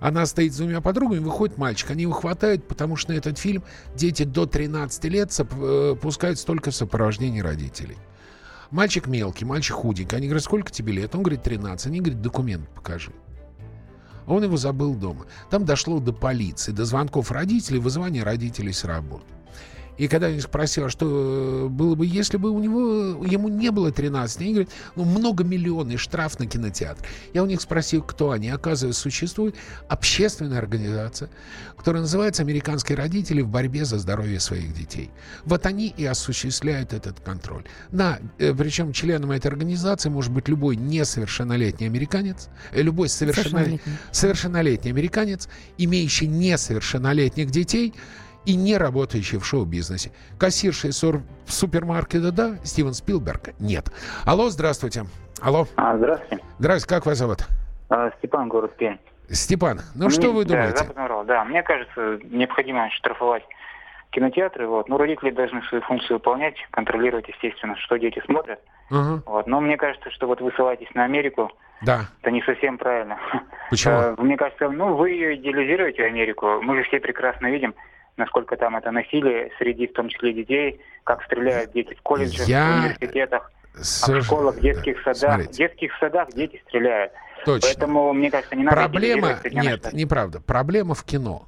она 0.00 0.26
стоит 0.26 0.52
с 0.52 0.56
двумя 0.56 0.80
подругами, 0.80 1.20
выходит 1.20 1.56
мальчик. 1.56 1.90
Они 1.90 2.02
его 2.02 2.12
хватают, 2.12 2.66
потому 2.66 2.96
что 2.96 3.12
на 3.12 3.16
этот 3.16 3.38
фильм 3.38 3.62
дети 3.94 4.24
до 4.24 4.46
13 4.46 5.04
лет 5.04 5.32
э, 5.38 5.96
пускаются 6.00 6.44
только 6.44 6.70
в 6.72 6.74
сопровождении 6.74 7.40
родителей. 7.40 7.96
Мальчик 8.70 9.06
мелкий, 9.06 9.44
мальчик 9.44 9.76
худенький. 9.76 10.16
Они 10.16 10.26
говорят, 10.26 10.42
сколько 10.42 10.72
тебе 10.72 10.92
лет? 10.92 11.14
Он 11.14 11.22
говорит, 11.22 11.42
13. 11.42 11.86
Они 11.86 12.00
говорят, 12.00 12.20
документ 12.20 12.68
покажи. 12.70 13.12
А 14.26 14.32
Он 14.32 14.42
его 14.42 14.56
забыл 14.56 14.94
дома. 14.94 15.26
Там 15.48 15.64
дошло 15.64 16.00
до 16.00 16.12
полиции, 16.12 16.72
до 16.72 16.84
звонков 16.84 17.30
родителей, 17.30 17.78
вызывания 17.78 18.24
родителей 18.24 18.72
с 18.72 18.84
работы. 18.84 19.26
И 19.96 20.08
когда 20.08 20.28
я 20.28 20.40
спросил, 20.40 20.86
а 20.86 20.90
что 20.90 21.66
э, 21.66 21.68
было 21.68 21.94
бы, 21.94 22.06
если 22.06 22.36
бы 22.36 22.50
у 22.50 22.58
него, 22.58 23.24
ему 23.24 23.48
не 23.48 23.70
было 23.70 23.92
13, 23.92 24.40
они 24.40 24.50
говорят, 24.50 24.70
ну, 24.96 25.04
многомиллионный 25.04 25.96
штраф 25.96 26.38
на 26.38 26.46
кинотеатр. 26.46 27.06
Я 27.32 27.42
у 27.42 27.46
них 27.46 27.60
спросил, 27.60 28.02
кто 28.02 28.30
они. 28.32 28.50
Оказывается, 28.50 29.00
существует 29.02 29.54
общественная 29.88 30.58
организация, 30.58 31.30
которая 31.76 32.02
называется 32.02 32.42
«Американские 32.42 32.96
родители 32.96 33.40
в 33.42 33.48
борьбе 33.48 33.84
за 33.84 33.98
здоровье 33.98 34.40
своих 34.40 34.74
детей». 34.74 35.10
Вот 35.44 35.66
они 35.66 35.88
и 35.96 36.04
осуществляют 36.04 36.92
этот 36.92 37.20
контроль. 37.20 37.64
На, 37.92 38.18
э, 38.38 38.52
причем 38.54 38.92
членом 38.92 39.30
этой 39.30 39.48
организации 39.48 40.08
может 40.08 40.32
быть 40.32 40.48
любой 40.48 40.76
несовершеннолетний 40.76 41.86
американец, 41.86 42.48
э, 42.72 42.82
любой 42.82 43.08
совершеннолетний, 43.08 43.80
Совершеннолетний. 43.80 44.12
совершеннолетний 44.12 44.90
американец, 44.90 45.48
имеющий 45.78 46.26
несовершеннолетних 46.26 47.50
детей 47.50 47.94
и 48.46 48.56
не 48.56 48.76
работающий 48.76 49.38
в 49.38 49.46
шоу-бизнесе. 49.46 50.12
Кассирша 50.38 50.88
из 50.88 51.04
супермаркета, 51.46 52.32
да, 52.32 52.56
Стивен 52.64 52.94
Спилберг, 52.94 53.50
нет. 53.58 53.90
Алло, 54.24 54.50
здравствуйте. 54.50 55.04
Алло. 55.42 55.66
А, 55.76 55.96
здравствуйте. 55.96 56.44
Здравствуйте, 56.58 56.94
как 56.94 57.06
вас 57.06 57.18
зовут? 57.18 57.38
А, 57.90 58.10
Степан, 58.18 58.48
город 58.48 58.76
Пермь. 58.76 58.98
Степан, 59.28 59.80
ну 59.94 60.06
мне, 60.06 60.14
что 60.14 60.32
вы 60.32 60.44
думаете? 60.44 60.86
Да, 60.94 61.04
Урал, 61.04 61.24
да. 61.24 61.44
Мне 61.44 61.62
кажется, 61.62 62.18
необходимо 62.24 62.90
штрафовать 62.90 63.44
кинотеатры. 64.10 64.66
Вот. 64.66 64.88
Ну, 64.88 64.96
родители 64.96 65.30
должны 65.30 65.62
свою 65.64 65.82
функцию 65.82 66.16
выполнять, 66.16 66.54
контролировать, 66.70 67.28
естественно, 67.28 67.76
что 67.76 67.96
дети 67.96 68.22
смотрят. 68.24 68.60
Uh-huh. 68.90 69.20
Вот. 69.26 69.46
Но 69.46 69.60
мне 69.60 69.76
кажется, 69.76 70.10
что 70.10 70.26
вот 70.26 70.40
вы 70.40 70.52
ссылаетесь 70.52 70.92
на 70.94 71.04
Америку. 71.04 71.50
Да. 71.82 72.02
Это 72.22 72.30
не 72.30 72.42
совсем 72.42 72.78
правильно. 72.78 73.18
Почему? 73.70 73.94
Э, 73.94 74.14
мне 74.18 74.36
кажется, 74.36 74.70
ну, 74.70 74.94
вы 74.94 75.10
ее 75.10 75.34
идеализируете, 75.34 76.04
Америку. 76.04 76.60
Мы 76.62 76.76
же 76.76 76.84
все 76.84 77.00
прекрасно 77.00 77.50
видим, 77.50 77.74
насколько 78.16 78.56
там 78.56 78.76
это 78.76 78.90
насилие 78.90 79.50
среди, 79.58 79.86
в 79.86 79.92
том 79.92 80.08
числе, 80.08 80.32
детей, 80.32 80.80
как 81.04 81.22
стреляют 81.24 81.72
дети 81.72 81.94
в 81.94 82.02
колледжах, 82.02 82.46
Я... 82.46 82.64
в 82.64 82.80
университетах, 82.80 83.52
Сож... 83.74 84.22
в 84.22 84.26
школах, 84.26 84.56
в 84.56 84.60
детских 84.60 85.02
да. 85.04 85.14
садах. 85.14 85.34
Смотрите. 85.34 85.52
В 85.52 85.56
детских 85.56 85.92
садах 85.98 86.28
дети 86.32 86.62
стреляют. 86.68 87.12
Точно. 87.44 87.68
Поэтому, 87.68 88.12
мне 88.12 88.30
кажется, 88.30 88.56
не 88.56 88.64
надо... 88.64 88.76
Проблема... 88.76 89.38
Нет, 89.44 89.92
неправда. 89.92 90.40
Проблема 90.40 90.94
в 90.94 91.04
кино. 91.04 91.46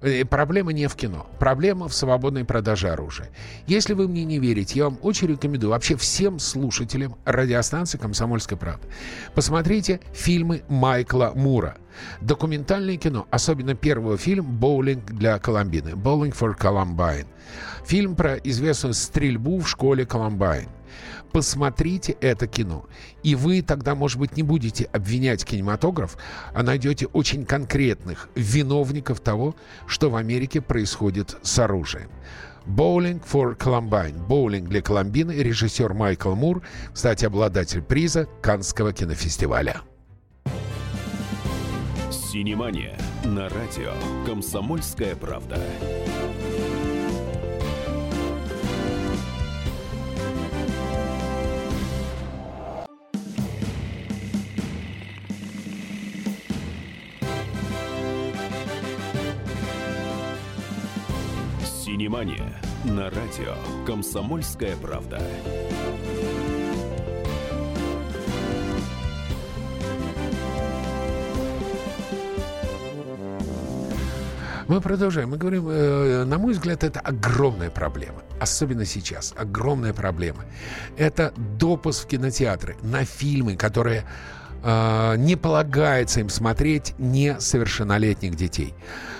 Э, 0.00 0.24
проблема 0.24 0.72
не 0.72 0.86
в 0.86 0.94
кино. 0.94 1.26
Проблема 1.38 1.88
в 1.88 1.94
свободной 1.94 2.44
продаже 2.44 2.88
оружия. 2.88 3.30
Если 3.66 3.94
вы 3.94 4.06
мне 4.06 4.24
не 4.24 4.38
верите, 4.38 4.78
я 4.78 4.84
вам 4.84 4.98
очень 5.02 5.28
рекомендую 5.28 5.70
вообще 5.70 5.96
всем 5.96 6.38
слушателям 6.38 7.16
радиостанции 7.24 7.98
«Комсомольская 7.98 8.58
правда». 8.58 8.86
Посмотрите 9.34 10.00
фильмы 10.12 10.62
Майкла 10.68 11.32
Мура. 11.34 11.76
Документальное 12.20 12.96
кино, 12.96 13.26
особенно 13.30 13.74
первый 13.74 14.16
фильм 14.18 14.44
«Боулинг 14.44 15.04
для 15.06 15.38
Колумбины». 15.38 15.90
«Bowling 15.90 16.32
for 16.32 16.56
Columbine». 16.56 17.26
Фильм 17.84 18.14
про 18.14 18.34
известную 18.36 18.94
стрельбу 18.94 19.58
в 19.58 19.68
школе 19.68 20.06
Колумбайн. 20.06 20.68
Посмотрите 21.32 22.16
это 22.20 22.46
кино. 22.46 22.86
И 23.22 23.34
вы 23.34 23.62
тогда, 23.62 23.94
может 23.94 24.18
быть, 24.18 24.36
не 24.36 24.42
будете 24.42 24.84
обвинять 24.84 25.44
кинематограф, 25.44 26.16
а 26.54 26.62
найдете 26.62 27.06
очень 27.06 27.44
конкретных 27.44 28.28
виновников 28.34 29.20
того, 29.20 29.54
что 29.86 30.10
в 30.10 30.16
Америке 30.16 30.60
происходит 30.60 31.36
с 31.42 31.58
оружием. 31.58 32.10
«Bowling 32.66 33.22
for 33.24 33.56
Columbine». 33.56 34.26
«Боулинг 34.26 34.68
для 34.68 34.82
Колумбины» 34.82 35.32
режиссер 35.32 35.94
Майкл 35.94 36.34
Мур, 36.34 36.62
кстати, 36.92 37.24
обладатель 37.24 37.80
приза 37.80 38.26
Канского 38.42 38.92
кинофестиваля. 38.92 39.80
«Синемания» 42.10 42.98
на 43.24 43.48
радио 43.48 43.94
«Комсомольская 44.26 45.16
правда». 45.16 45.58
Внимание! 61.98 62.54
На 62.84 63.10
радио 63.10 63.56
«Комсомольская 63.84 64.76
правда». 64.76 65.20
Мы 74.68 74.80
продолжаем. 74.80 75.30
Мы 75.30 75.38
говорим, 75.38 75.68
э, 75.68 76.22
на 76.22 76.38
мой 76.38 76.52
взгляд, 76.52 76.84
это 76.84 77.00
огромная 77.00 77.70
проблема. 77.70 78.22
Особенно 78.38 78.84
сейчас. 78.84 79.34
Огромная 79.36 79.92
проблема. 79.92 80.44
Это 80.96 81.34
допуск 81.58 82.04
в 82.04 82.06
кинотеатры 82.06 82.76
на 82.80 83.04
фильмы, 83.04 83.56
которые 83.56 84.04
э, 84.62 85.14
не 85.16 85.36
полагается 85.36 86.20
им 86.20 86.28
смотреть 86.28 86.94
несовершеннолетних 86.98 88.34
детей. 88.34 88.74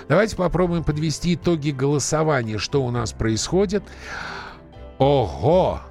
Давайте 0.07 0.35
попробуем 0.35 0.83
подвести 0.83 1.35
итоги 1.35 1.71
голосования, 1.71 2.57
что 2.57 2.83
у 2.83 2.91
нас 2.91 3.13
происходит. 3.13 3.83
Ого! 4.97 5.81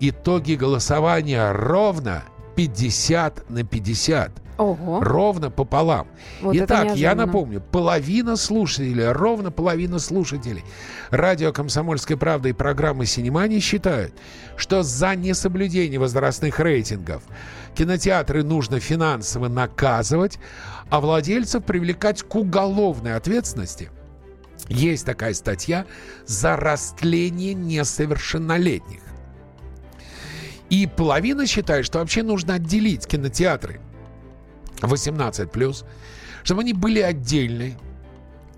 Итоги 0.00 0.54
голосования 0.54 1.52
ровно 1.52 2.22
50 2.58 3.50
на 3.50 3.62
50. 3.62 4.32
Ого. 4.58 5.00
Ровно 5.00 5.48
пополам. 5.48 6.08
Вот 6.42 6.56
Итак, 6.56 6.96
я 6.96 7.14
напомню, 7.14 7.60
половина 7.60 8.34
слушателей, 8.34 9.12
ровно 9.12 9.52
половина 9.52 10.00
слушателей 10.00 10.64
радио 11.10 11.52
«Комсомольская 11.52 12.16
правда» 12.16 12.48
и 12.48 12.52
программы 12.52 13.06
«Синемания» 13.06 13.60
считают, 13.60 14.12
что 14.56 14.82
за 14.82 15.14
несоблюдение 15.14 16.00
возрастных 16.00 16.58
рейтингов 16.58 17.22
кинотеатры 17.76 18.42
нужно 18.42 18.80
финансово 18.80 19.46
наказывать, 19.46 20.40
а 20.90 21.00
владельцев 21.00 21.62
привлекать 21.62 22.24
к 22.24 22.34
уголовной 22.34 23.14
ответственности. 23.14 23.88
Есть 24.68 25.06
такая 25.06 25.34
статья 25.34 25.86
за 26.26 26.56
растление 26.56 27.54
несовершеннолетних. 27.54 29.07
И 30.70 30.86
половина 30.86 31.46
считает, 31.46 31.86
что 31.86 31.98
вообще 31.98 32.22
нужно 32.22 32.54
отделить 32.54 33.06
кинотеатры 33.06 33.80
18+, 34.80 35.84
чтобы 36.44 36.60
они 36.60 36.72
были 36.72 37.00
отдельные. 37.00 37.78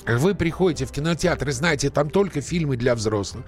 Вы 0.06 0.34
приходите 0.34 0.86
в 0.86 0.92
кинотеатр 0.92 1.48
и 1.48 1.52
знаете, 1.52 1.90
там 1.90 2.10
только 2.10 2.40
фильмы 2.40 2.76
для 2.76 2.94
взрослых. 2.94 3.44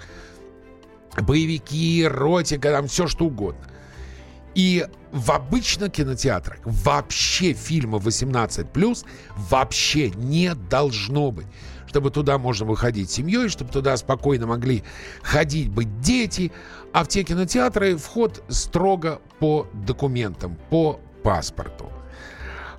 Боевики, 1.20 2.03
эротика, 2.03 2.70
там 2.70 2.88
все 2.88 3.07
что 3.07 3.27
угодно. 3.27 3.66
И 4.55 4.87
в 5.12 5.31
обычных 5.31 5.92
кинотеатрах 5.92 6.59
вообще 6.64 7.53
фильма 7.53 7.98
18+, 7.98 9.05
вообще 9.37 10.11
не 10.11 10.55
должно 10.55 11.31
быть. 11.31 11.46
Чтобы 11.87 12.11
туда 12.11 12.38
можно 12.38 12.64
выходить 12.64 13.11
семьей, 13.11 13.48
чтобы 13.48 13.70
туда 13.70 13.96
спокойно 13.96 14.46
могли 14.46 14.83
ходить 15.22 15.68
быть 15.68 16.01
дети. 16.01 16.53
А 16.93 17.05
в 17.05 17.09
те 17.09 17.23
кинотеатры 17.23 17.97
вход 17.97 18.43
строго 18.49 19.21
по 19.39 19.67
документам, 19.73 20.59
по 20.71 21.01
паспорту. 21.23 21.91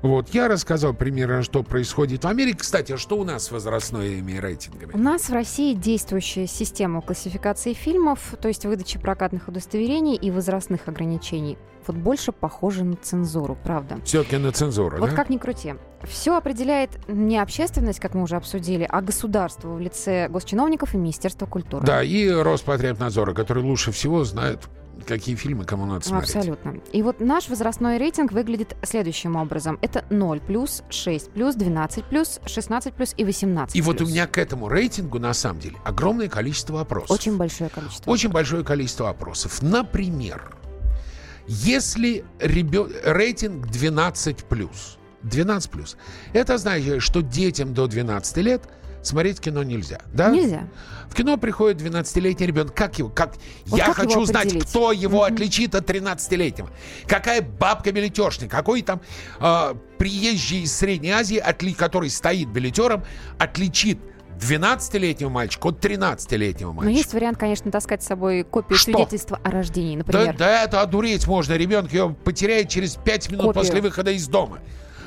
Вот, 0.03 0.29
я 0.33 0.49
рассказал 0.49 0.93
примерно, 0.93 1.43
что 1.43 1.63
происходит 1.63 2.25
в 2.25 2.27
Америке. 2.27 2.59
Кстати, 2.59 2.91
а 2.91 2.97
что 2.97 3.17
у 3.17 3.23
нас 3.23 3.45
с 3.45 3.51
возрастными 3.51 4.37
рейтингами? 4.37 4.91
У 4.93 4.97
нас 4.97 5.29
в 5.29 5.33
России 5.33 5.73
действующая 5.73 6.45
система 6.45 7.01
классификации 7.01 7.71
фильмов, 7.71 8.35
то 8.41 8.49
есть 8.49 8.65
выдачи 8.65 8.99
прокатных 8.99 9.47
удостоверений 9.47 10.15
и 10.15 10.29
возрастных 10.29 10.89
ограничений. 10.89 11.57
Вот 11.87 11.95
больше 11.95 12.33
похоже 12.33 12.83
на 12.83 12.97
цензуру, 12.97 13.57
правда? 13.63 13.97
Все-таки 14.03 14.35
на 14.37 14.51
цензуру, 14.51 14.97
Вот 14.97 15.11
да? 15.11 15.15
как 15.15 15.29
ни 15.29 15.37
крути. 15.37 15.75
Все 16.03 16.35
определяет 16.35 16.89
не 17.07 17.37
общественность, 17.37 18.01
как 18.01 18.13
мы 18.13 18.23
уже 18.23 18.35
обсудили, 18.35 18.85
а 18.89 19.01
государство 19.01 19.69
в 19.69 19.79
лице 19.79 20.27
госчиновников 20.27 20.95
и 20.95 20.97
Министерства 20.97 21.45
культуры. 21.45 21.85
Да, 21.85 22.03
и 22.03 22.29
Роспотребнадзора, 22.29 23.33
который 23.33 23.63
лучше 23.63 23.93
всего 23.93 24.25
знает 24.25 24.67
какие 25.05 25.35
фильмы 25.35 25.65
кому 25.65 25.85
надо 25.85 26.05
смотреть. 26.05 26.35
Абсолютно. 26.35 26.75
И 26.91 27.01
вот 27.01 27.19
наш 27.19 27.49
возрастной 27.49 27.97
рейтинг 27.97 28.31
выглядит 28.31 28.75
следующим 28.83 29.35
образом. 29.35 29.79
Это 29.81 30.05
0 30.09 30.39
плюс, 30.41 30.83
6 30.89 31.31
плюс, 31.31 31.55
12 31.55 32.05
плюс, 32.05 32.39
16 32.45 32.93
плюс 32.93 33.13
и 33.17 33.25
18 33.25 33.75
И 33.75 33.81
вот 33.81 34.01
у 34.01 34.05
меня 34.05 34.27
к 34.27 34.37
этому 34.37 34.69
рейтингу, 34.69 35.19
на 35.19 35.33
самом 35.33 35.59
деле, 35.59 35.77
огромное 35.83 36.29
количество 36.29 36.75
вопросов. 36.75 37.11
Очень 37.11 37.37
большое 37.37 37.69
количество. 37.69 38.09
Очень 38.09 38.29
большое 38.29 38.63
количество 38.63 39.05
вопросов. 39.05 39.61
Например, 39.61 40.55
если 41.47 42.23
ребё... 42.39 42.89
рейтинг 43.03 43.67
12 43.67 44.45
плюс, 44.45 44.97
12 45.23 45.71
плюс, 45.71 45.97
это 46.33 46.57
значит, 46.57 47.01
что 47.01 47.21
детям 47.21 47.73
до 47.73 47.87
12 47.87 48.37
лет– 48.37 48.63
смотреть 49.03 49.39
кино 49.39 49.63
нельзя, 49.63 49.99
да? 50.13 50.29
Нельзя. 50.29 50.67
В 51.09 51.15
кино 51.15 51.37
приходит 51.37 51.79
12-летний 51.81 52.47
ребенок. 52.47 52.73
Как 52.73 52.97
его? 52.97 53.09
Как? 53.09 53.35
Вот 53.67 53.77
Я 53.77 53.85
как 53.85 53.97
хочу 53.97 54.19
узнать, 54.19 54.51
кто 54.63 54.91
его 54.91 55.27
mm-hmm. 55.27 55.33
отличит 55.33 55.75
от 55.75 55.87
13-летнего. 55.87 56.69
Какая 57.07 57.41
бабка-билетешник, 57.41 58.49
какой 58.49 58.81
там 58.81 59.01
э, 59.39 59.75
приезжий 59.99 60.63
из 60.63 60.73
Средней 60.75 61.11
Азии, 61.11 61.37
отли, 61.37 61.73
который 61.73 62.09
стоит 62.09 62.47
билетером, 62.47 63.03
отличит 63.37 63.99
12-летнего 64.39 65.30
мальчика 65.30 65.67
от 65.67 65.86
13-летнего 65.86 66.71
мальчика. 66.71 66.91
Но 66.91 66.97
есть 66.97 67.13
вариант, 67.13 67.38
конечно, 67.38 67.71
таскать 67.71 68.03
с 68.03 68.07
собой 68.07 68.43
копию 68.43 68.78
Что? 68.78 68.91
свидетельства 68.91 69.39
о 69.43 69.51
рождении, 69.51 69.97
например. 69.97 70.36
Да, 70.38 70.45
да, 70.45 70.63
это 70.63 70.82
одуреть 70.82 71.28
можно. 71.28 71.53
Ребенок 71.53 71.93
ее 71.93 72.15
потеряет 72.23 72.69
через 72.69 72.95
5 72.95 73.32
минут 73.32 73.45
копию. 73.47 73.63
после 73.63 73.82
выхода 73.82 74.11
из 74.11 74.28
дома 74.28 74.59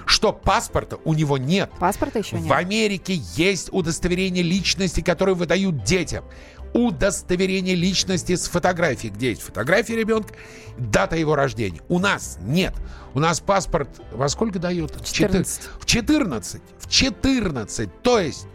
что 0.06 0.32
паспорта 0.32 0.98
у 1.04 1.12
него 1.12 1.36
нет. 1.36 1.70
Паспорта 1.78 2.20
еще 2.20 2.36
нет. 2.36 2.46
В 2.46 2.52
Америке 2.52 3.20
есть 3.34 3.68
удостоверение 3.72 4.42
личности, 4.42 5.02
которое 5.02 5.34
выдают 5.34 5.84
детям. 5.84 6.24
Удостоверение 6.72 7.74
личности 7.74 8.34
с 8.34 8.48
фотографией, 8.48 9.12
где 9.12 9.30
есть 9.30 9.42
фотография 9.42 9.96
ребенка, 9.96 10.34
дата 10.78 11.16
его 11.16 11.34
рождения. 11.34 11.80
У 11.88 11.98
нас 11.98 12.38
нет. 12.42 12.74
У 13.14 13.20
нас 13.20 13.40
паспорт 13.40 13.88
во 14.12 14.28
сколько 14.28 14.58
дает? 14.58 15.02
14. 15.02 15.62
В 15.80 15.86
14. 15.86 16.62
В 16.78 16.88
14. 16.88 18.02
То 18.02 18.20
есть 18.20 18.46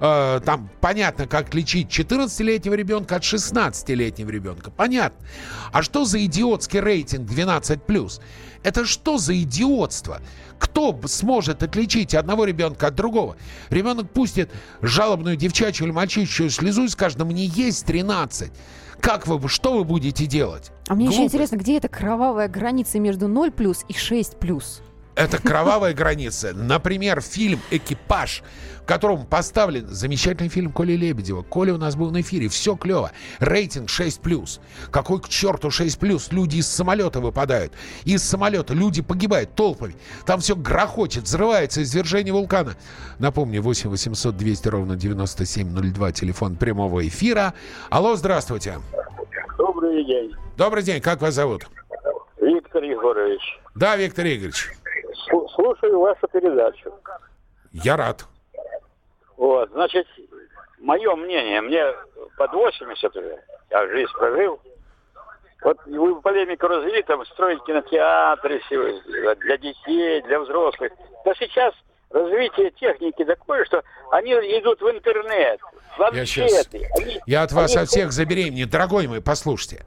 э, 0.00 0.40
там 0.44 0.68
понятно, 0.80 1.26
как 1.26 1.48
отличить 1.48 1.88
14-летнего 1.88 2.74
ребенка 2.74 3.16
от 3.16 3.22
16-летнего 3.22 4.30
ребенка. 4.30 4.70
Понятно. 4.70 5.24
А 5.72 5.82
что 5.82 6.04
за 6.04 6.24
идиотский 6.24 6.80
рейтинг 6.80 7.28
12+. 7.30 8.20
Это 8.62 8.84
что 8.86 9.18
за 9.18 9.40
идиотство? 9.40 10.20
Кто 10.58 10.98
сможет 11.06 11.62
отличить 11.62 12.14
одного 12.14 12.44
ребенка 12.44 12.86
от 12.86 12.94
другого? 12.94 13.36
Ребенок 13.68 14.10
пустит 14.10 14.50
жалобную 14.80 15.36
девчачью 15.36 15.86
или 15.86 15.92
мальчичью 15.92 16.50
слезу 16.50 16.84
и 16.84 16.88
скажет, 16.88 17.22
мне 17.22 17.44
есть 17.44 17.84
13. 17.84 18.50
Как 19.00 19.26
вы, 19.26 19.48
что 19.48 19.76
вы 19.76 19.84
будете 19.84 20.24
делать? 20.24 20.72
А 20.88 20.94
мне 20.94 21.06
Глупость. 21.06 21.18
еще 21.18 21.26
интересно, 21.26 21.56
где 21.56 21.76
эта 21.76 21.88
кровавая 21.88 22.48
граница 22.48 22.98
между 22.98 23.28
0 23.28 23.50
плюс 23.50 23.84
и 23.88 23.92
6 23.92 24.38
плюс? 24.38 24.80
Это 25.16 25.38
кровавая 25.38 25.94
граница. 25.94 26.52
Например, 26.54 27.20
фильм 27.20 27.60
«Экипаж», 27.70 28.42
в 28.82 28.86
котором 28.86 29.24
поставлен 29.24 29.86
замечательный 29.86 30.48
фильм 30.48 30.72
Коли 30.72 30.96
Лебедева. 30.96 31.42
Коля 31.42 31.74
у 31.74 31.78
нас 31.78 31.94
был 31.94 32.10
на 32.10 32.20
эфире, 32.20 32.48
все 32.48 32.74
клево. 32.74 33.12
Рейтинг 33.38 33.88
6+. 33.88 34.60
Какой 34.90 35.20
к 35.20 35.28
черту 35.28 35.68
6+? 35.68 36.34
Люди 36.34 36.56
из 36.56 36.66
самолета 36.66 37.20
выпадают. 37.20 37.72
Из 38.04 38.24
самолета 38.24 38.74
люди 38.74 39.02
погибают 39.02 39.54
толпами. 39.54 39.94
Там 40.26 40.40
все 40.40 40.56
грохочет, 40.56 41.24
взрывается 41.24 41.82
извержение 41.82 42.32
вулкана. 42.32 42.74
Напомню, 43.20 43.62
8 43.62 43.90
800 43.90 44.36
200 44.36 44.68
ровно 44.68 44.96
9702, 44.96 46.12
телефон 46.12 46.56
прямого 46.56 47.06
эфира. 47.06 47.54
Алло, 47.88 48.16
здравствуйте. 48.16 48.80
Добрый 49.56 50.04
день. 50.04 50.32
Добрый 50.56 50.82
день, 50.82 51.00
как 51.00 51.22
вас 51.22 51.34
зовут? 51.34 51.68
Виктор 52.40 52.82
Егорович. 52.82 53.40
Да, 53.76 53.96
Виктор 53.96 54.26
Игоревич 54.26 54.72
слушаю 55.64 55.98
вашу 55.98 56.28
передачу. 56.28 56.92
Я 57.72 57.96
рад. 57.96 58.24
Вот, 59.36 59.70
значит, 59.70 60.06
мое 60.78 61.16
мнение, 61.16 61.60
мне 61.62 61.84
под 62.36 62.52
80 62.52 63.16
уже, 63.16 63.42
я 63.70 63.86
жизнь 63.88 64.12
прожил. 64.12 64.60
Вот 65.62 65.78
вы 65.86 66.20
полемику 66.20 66.68
развели, 66.68 67.02
там 67.02 67.24
строить 67.26 67.64
кинотеатры 67.64 68.60
для 68.68 69.56
детей, 69.56 70.20
для 70.22 70.40
взрослых. 70.40 70.92
Да 71.24 71.32
сейчас 71.38 71.74
развитие 72.10 72.70
техники 72.72 73.24
такое, 73.24 73.64
что 73.64 73.82
они 74.10 74.32
идут 74.32 74.80
в 74.80 74.84
интернет, 74.90 75.60
я 76.12 76.26
сейчас... 76.26 76.68
Они, 76.98 77.20
я 77.26 77.42
от 77.42 77.52
вас 77.52 77.72
они... 77.72 77.82
от 77.82 77.88
всех 77.88 78.12
забеременею. 78.12 78.66
Дорогой 78.66 79.06
мой, 79.06 79.20
послушайте. 79.20 79.84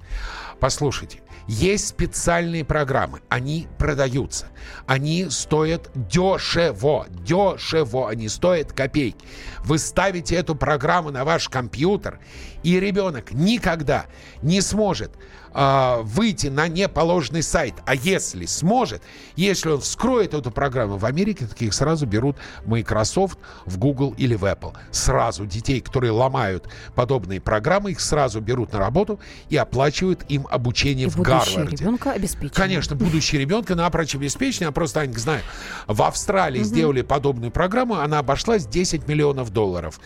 Послушайте. 0.59 1.20
Есть 1.47 1.88
специальные 1.88 2.65
программы. 2.65 3.22
Они 3.30 3.68
продаются. 3.78 4.47
Они 4.86 5.30
стоят 5.30 5.89
дешево. 5.95 7.05
Дешево. 7.09 8.09
Они 8.09 8.28
стоят 8.28 8.74
копейки. 8.74 9.26
Вы 9.63 9.78
ставите 9.78 10.36
эту 10.36 10.55
программу 10.55 11.09
на 11.09 11.24
ваш 11.24 11.47
компьютер, 11.47 12.20
и 12.63 12.80
ребенок 12.80 13.32
никогда 13.32 14.07
не 14.41 14.59
сможет 14.59 15.11
э, 15.53 15.97
выйти 16.01 16.47
на 16.47 16.68
неположенный 16.68 17.43
сайт. 17.43 17.76
А 17.86 17.95
если 17.95 18.45
сможет, 18.45 19.01
если 19.38 19.70
он 19.70 19.80
вскроет 19.80 20.34
эту 20.34 20.51
программу, 20.51 20.97
в 20.97 21.05
Америке 21.05 21.45
таких 21.45 21.74
сразу 21.74 22.05
берут 22.05 22.36
в 22.65 22.70
Microsoft, 22.70 23.39
в 23.65 23.78
Google 23.78 24.13
или 24.18 24.36
в 24.36 24.43
Apple. 24.43 24.76
Сразу 24.91 25.45
детей, 25.45 25.82
которые 25.82 26.11
ломают 26.11 26.68
подобные 26.95 27.39
программы, 27.39 27.91
их 27.91 27.99
сразу 27.99 28.41
берут 28.41 28.74
на 28.74 28.80
работу 28.80 29.20
и 29.49 29.57
оплачивают 29.57 30.24
им 30.30 30.47
обучение 30.49 31.07
и 31.07 31.09
в 31.09 31.22
Гарварде. 31.22 31.78
ребенка 31.78 32.11
обеспечен. 32.11 32.53
Конечно, 32.53 32.95
будущее 32.95 33.41
ребенка 33.41 33.76
напрочь 33.76 34.15
обеспечен. 34.15 34.65
Я 34.65 34.72
просто, 34.72 35.01
Анька, 35.01 35.20
знаю, 35.20 35.41
в 35.88 36.01
Австралии 36.03 36.59
угу. 36.59 36.68
сделали 36.68 37.01
подобную 37.01 37.51
программу, 37.51 37.95
она 37.95 38.20
обошлась 38.20 38.65
10 38.65 39.07
миллионов 39.07 39.51
долларов. 39.51 39.99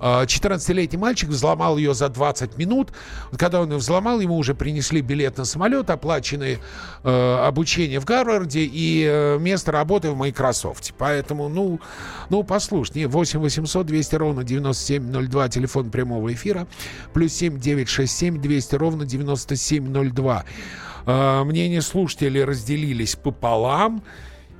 14-летний 0.00 0.98
а, 0.98 1.00
мальчик 1.00 1.28
взломал 1.28 1.76
ее 1.76 1.94
за 1.94 2.08
20 2.08 2.58
минут. 2.58 2.92
Когда 3.36 3.60
он 3.60 3.70
ее 3.70 3.78
взломал, 3.78 4.20
ему 4.20 4.36
уже 4.36 4.54
принесли 4.54 5.00
билет 5.00 5.38
на 5.38 5.44
самолет, 5.44 5.90
оплаченное 5.90 6.58
э, 7.02 7.44
обучение 7.46 8.00
в 8.00 8.04
Гарварде 8.04 8.60
и 8.60 9.06
э, 9.08 9.38
место 9.38 9.72
работы 9.72 10.10
в 10.10 10.16
Microsoft. 10.16 10.94
Поэтому, 10.98 11.48
ну, 11.48 11.80
ну 12.30 12.42
послушай, 12.42 12.92
не, 12.94 13.06
8 13.06 13.40
800 13.40 13.86
200 13.86 14.14
ровно 14.16 14.44
9702, 14.44 15.48
телефон 15.48 15.90
прямого 15.90 16.32
эфира, 16.32 16.66
плюс 17.12 17.32
7 17.32 17.58
967 17.58 18.40
200 18.40 18.74
ровно 18.76 19.04
9702. 19.04 20.44
Э, 21.06 21.44
мнения 21.44 21.82
слушателей 21.82 22.44
разделились 22.44 23.16
пополам. 23.16 24.02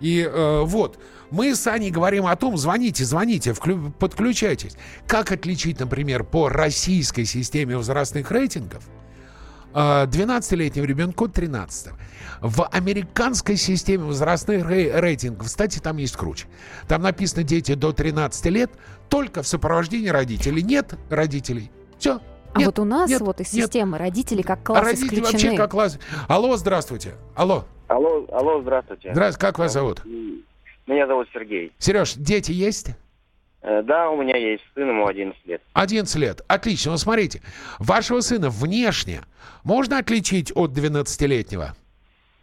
И 0.00 0.28
э, 0.30 0.62
вот, 0.64 0.98
мы 1.34 1.54
с 1.54 1.66
Аней 1.66 1.90
говорим 1.90 2.26
о 2.26 2.36
том, 2.36 2.56
звоните, 2.56 3.04
звоните, 3.04 3.52
вклю, 3.52 3.90
подключайтесь. 3.98 4.76
Как 5.06 5.32
отличить, 5.32 5.80
например, 5.80 6.22
по 6.22 6.48
российской 6.48 7.24
системе 7.24 7.76
возрастных 7.76 8.30
рейтингов 8.30 8.84
12-летнего 9.72 10.84
ребенка 10.84 11.24
от 11.24 11.32
13 11.32 11.92
В 12.40 12.64
американской 12.68 13.56
системе 13.56 14.04
возрастных 14.04 14.68
рейтингов, 14.68 15.48
кстати, 15.48 15.80
там 15.80 15.96
есть 15.96 16.16
круче. 16.16 16.46
Там 16.86 17.02
написано 17.02 17.42
дети 17.42 17.74
до 17.74 17.92
13 17.92 18.46
лет 18.46 18.70
только 19.08 19.42
в 19.42 19.48
сопровождении 19.48 20.10
родителей. 20.10 20.62
Нет 20.62 20.94
родителей. 21.10 21.72
Все, 21.98 22.20
а 22.52 22.58
нет, 22.58 22.66
вот 22.66 22.78
у 22.78 22.84
нас 22.84 23.10
нет, 23.10 23.20
вот 23.20 23.40
из 23.40 23.48
системы 23.48 23.92
нет. 23.92 24.00
родители 24.00 24.42
как 24.42 24.62
класс 24.62 24.84
родители 24.84 25.06
исключены. 25.06 25.32
вообще 25.32 25.56
как 25.56 25.70
класс. 25.72 25.98
Алло, 26.28 26.56
здравствуйте. 26.56 27.14
Алло. 27.34 27.64
Алло, 27.88 28.24
алло, 28.30 28.62
здравствуйте. 28.62 29.10
Здравствуйте, 29.12 29.46
как 29.46 29.58
вас 29.58 29.72
зовут? 29.72 30.02
Меня 30.86 31.06
зовут 31.06 31.28
Сергей. 31.32 31.72
Сереж, 31.78 32.14
дети 32.14 32.52
есть? 32.52 32.88
Э, 33.62 33.82
да, 33.82 34.10
у 34.10 34.20
меня 34.20 34.36
есть 34.36 34.62
сын, 34.74 34.88
ему 34.88 35.06
11 35.06 35.46
лет. 35.46 35.62
11 35.72 36.16
лет. 36.16 36.42
Отлично. 36.46 36.92
Ну, 36.92 36.98
смотрите, 36.98 37.40
вашего 37.78 38.20
сына 38.20 38.50
внешне 38.50 39.22
можно 39.62 39.98
отличить 39.98 40.52
от 40.54 40.72
12-летнего? 40.72 41.74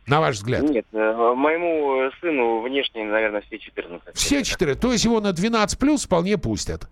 На 0.08 0.20
ваш 0.20 0.38
взгляд? 0.38 0.64
Нет, 0.64 0.86
э, 0.92 1.34
моему 1.36 2.10
сыну 2.20 2.62
внешне, 2.62 3.06
наверное, 3.06 3.42
все 3.42 3.60
14. 3.60 4.16
Все 4.16 4.44
14. 4.44 4.82
То 4.82 4.92
есть 4.92 5.06
его 5.06 5.22
на 5.22 5.32
12 5.32 5.78
плюс 5.78 6.06
вполне 6.06 6.39
пустят? 6.39 6.88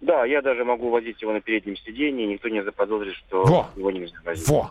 Да, 0.00 0.24
я 0.24 0.40
даже 0.40 0.64
могу 0.64 0.90
возить 0.90 1.20
его 1.20 1.32
на 1.32 1.40
переднем 1.40 1.76
сиденье, 1.78 2.26
никто 2.28 2.48
не 2.48 2.62
заподозрит, 2.62 3.14
что 3.14 3.44
Во. 3.44 3.70
его 3.74 3.90
нельзя 3.90 4.16
возить. 4.24 4.46
Во! 4.48 4.70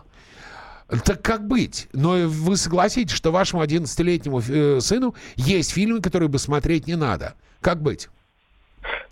Так 1.04 1.22
как 1.22 1.46
быть? 1.46 1.88
Но 1.92 2.16
вы 2.26 2.56
согласитесь, 2.56 3.14
что 3.14 3.30
вашему 3.30 3.62
11-летнему 3.62 4.40
э, 4.40 4.80
сыну 4.80 5.14
есть 5.36 5.72
фильмы, 5.72 6.00
которые 6.00 6.30
бы 6.30 6.38
смотреть 6.38 6.86
не 6.86 6.96
надо. 6.96 7.34
Как 7.60 7.82
быть? 7.82 8.08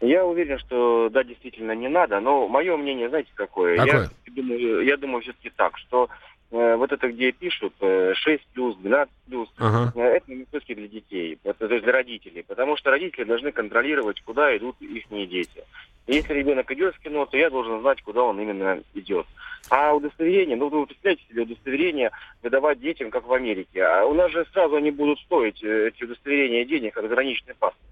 Я 0.00 0.24
уверен, 0.24 0.58
что 0.58 1.10
да, 1.10 1.22
действительно 1.22 1.72
не 1.72 1.88
надо, 1.88 2.20
но 2.20 2.48
мое 2.48 2.76
мнение, 2.76 3.08
знаете, 3.08 3.30
какое? 3.34 3.76
какое? 3.76 4.10
Я 4.26 4.32
думаю, 4.34 4.84
я 4.84 4.96
думаю 4.96 5.22
все-таки 5.22 5.50
так, 5.50 5.76
что 5.78 6.08
э, 6.50 6.76
вот 6.76 6.92
это, 6.92 7.08
где 7.08 7.32
пишут 7.32 7.74
э, 7.80 8.12
6 8.14 8.46
плюс, 8.54 8.76
12 8.76 9.12
плюс, 9.26 9.48
ага. 9.58 9.92
э, 9.96 10.16
это 10.16 10.32
не 10.32 10.46
все 10.50 10.74
для 10.74 10.88
детей, 10.88 11.38
это, 11.44 11.66
то 11.66 11.74
есть 11.74 11.84
для 11.84 11.92
родителей, 11.92 12.42
потому 12.42 12.76
что 12.76 12.90
родители 12.90 13.24
должны 13.24 13.52
контролировать, 13.52 14.20
куда 14.20 14.56
идут 14.56 14.76
их 14.80 15.04
дети. 15.10 15.64
Если 16.06 16.34
ребенок 16.34 16.70
идет 16.70 16.94
в 16.94 17.00
кино, 17.00 17.26
то 17.26 17.36
я 17.36 17.50
должен 17.50 17.80
знать, 17.80 18.00
куда 18.02 18.22
он 18.22 18.40
именно 18.40 18.80
идет. 18.94 19.26
А 19.68 19.92
удостоверение, 19.92 20.56
ну 20.56 20.68
вы 20.68 20.86
представляете 20.86 21.24
себе 21.28 21.42
удостоверение 21.42 22.12
выдавать 22.42 22.80
детям, 22.80 23.10
как 23.10 23.26
в 23.26 23.32
Америке. 23.32 23.82
А 23.82 24.04
у 24.04 24.14
нас 24.14 24.30
же 24.30 24.46
сразу 24.52 24.76
они 24.76 24.92
будут 24.92 25.18
стоить, 25.20 25.62
э, 25.64 25.88
эти 25.88 26.04
удостоверения 26.04 26.64
денег, 26.64 26.94
как 26.94 27.02
заграничный 27.02 27.54
паспорт. 27.54 27.82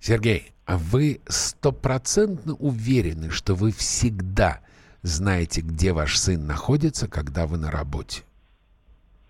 Сергей, 0.00 0.52
а 0.66 0.76
вы 0.76 1.20
стопроцентно 1.26 2.54
уверены, 2.54 3.30
что 3.30 3.54
вы 3.54 3.72
всегда 3.72 4.60
знаете, 5.02 5.62
где 5.62 5.92
ваш 5.92 6.18
сын 6.18 6.46
находится, 6.46 7.08
когда 7.08 7.46
вы 7.46 7.56
на 7.56 7.70
работе? 7.70 8.22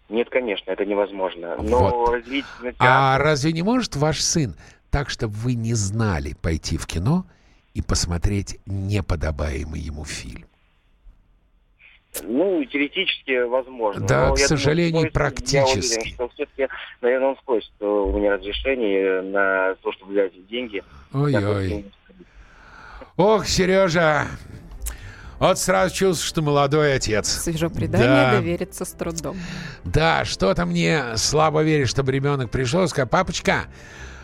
Нет, 0.09 0.29
конечно, 0.29 0.73
это 0.73 0.85
невозможно. 0.85 1.57
Но 1.63 1.91
вот. 1.91 2.15
развить... 2.15 2.45
А 2.79 3.19
разве 3.19 3.53
не 3.53 3.63
может 3.63 3.95
ваш 3.95 4.21
сын 4.21 4.57
так, 4.91 5.09
чтобы 5.09 5.35
вы 5.35 5.55
не 5.55 5.75
знали 5.75 6.35
пойти 6.41 6.77
в 6.77 6.87
кино 6.87 7.25
и 7.75 7.83
посмотреть 7.83 8.59
неподобаемый 8.66 9.81
ему 9.81 10.05
фильм? 10.05 10.47
Ну, 12.23 12.64
теоретически 12.64 13.45
возможно. 13.45 14.07
Да, 14.07 14.29
Но 14.29 14.35
к 14.35 14.39
сожалению, 14.39 14.95
думаю, 14.95 15.12
практически. 15.12 15.93
Я 15.93 16.01
уверен, 16.01 16.14
что 16.14 16.29
все-таки, 16.31 16.68
наверное, 17.01 17.29
он 17.29 17.37
спросит 17.37 17.71
у 17.81 18.18
меня 18.18 18.33
разрешение 18.33 19.23
на 19.23 19.77
то, 19.77 19.93
чтобы 19.93 20.12
взять 20.12 20.49
деньги. 20.49 20.83
Ой-ой. 21.12 21.85
Ох, 23.16 23.47
Сережа, 23.47 24.27
вот 25.39 25.59
сразу 25.59 25.95
чувствую, 25.95 26.29
что 26.29 26.43
молодой 26.43 26.95
отец. 26.95 27.29
Свежо 27.29 27.71
предание, 27.71 28.09
да. 28.09 28.33
довериться 28.33 28.85
с 28.85 28.93
трудом. 28.93 29.39
Да, 29.85 30.25
что-то 30.25 30.66
мне 30.66 31.16
слабо 31.16 31.62
верит, 31.62 31.89
чтобы 31.89 32.12
ребенок 32.12 32.51
пришел 32.51 32.85
и 32.85 32.89
сказал, 32.89 33.09
папочка, 33.09 33.64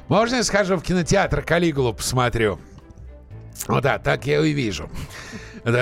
можно 0.09 0.36
я 0.36 0.42
схожу 0.42 0.76
в 0.76 0.82
кинотеатр 0.82 1.42
Калигулу 1.42 1.94
посмотрю? 1.94 2.59
Ну 3.68 3.80
да, 3.80 3.98
так 3.98 4.26
я 4.26 4.44
и 4.44 4.52
вижу 4.52 4.90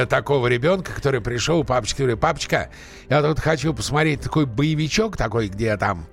такого 0.08 0.46
ребенка, 0.46 0.92
который 0.92 1.20
пришел, 1.20 1.62
папочка 1.62 2.04
говорит, 2.04 2.20
папочка, 2.20 2.70
я 3.10 3.22
тут 3.22 3.38
хочу 3.38 3.74
посмотреть 3.74 4.22
такой 4.22 4.46
боевичок 4.46 5.16
такой, 5.16 5.48
где 5.48 5.76
там 5.76 6.06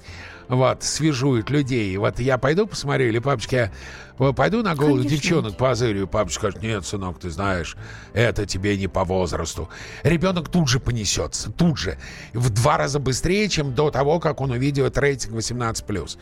вот, 0.49 0.83
свяжует 0.83 1.49
людей. 1.49 1.95
Вот 1.95 2.19
я 2.19 2.37
пойду 2.37 2.67
посмотрю, 2.67 3.07
или 3.07 3.19
папочка, 3.19 3.71
я 4.19 4.33
пойду 4.33 4.61
на 4.61 4.75
голых 4.75 5.05
девчонок 5.07 5.55
позырю. 5.55 6.07
Папочка 6.07 6.49
скажет, 6.49 6.61
нет, 6.61 6.85
сынок, 6.85 7.19
ты 7.19 7.29
знаешь, 7.29 7.77
это 8.11 8.45
тебе 8.45 8.77
не 8.77 8.89
по 8.89 9.05
возрасту. 9.05 9.69
Ребенок 10.03 10.49
тут 10.49 10.67
же 10.67 10.81
понесется, 10.81 11.49
тут 11.51 11.77
же. 11.77 11.97
В 12.33 12.49
два 12.49 12.77
раза 12.77 12.99
быстрее, 12.99 13.47
чем 13.47 13.73
до 13.73 13.89
того, 13.89 14.19
как 14.19 14.41
он 14.41 14.51
увидит 14.51 14.97
рейтинг 14.97 15.35
18+. 15.35 16.17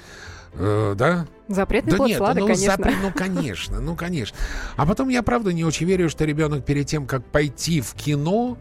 Э, 0.53 0.93
да? 0.97 1.27
Запретный 1.47 1.91
да 1.91 1.97
плод 1.97 2.09
нет, 2.09 2.17
слады, 2.17 2.39
ну, 2.41 2.47
конечно. 2.47 2.75
Запрет, 2.75 2.95
ну, 3.01 3.11
конечно, 3.11 3.81
ну, 3.81 3.95
конечно. 3.95 4.37
А 4.75 4.85
потом 4.85 5.09
я, 5.09 5.23
правда, 5.23 5.51
не 5.53 5.63
очень 5.63 5.87
верю, 5.87 6.09
что 6.09 6.25
ребенок 6.25 6.65
перед 6.65 6.87
тем, 6.87 7.07
как 7.07 7.23
пойти 7.25 7.81
в 7.81 7.93
кино, 7.93 8.57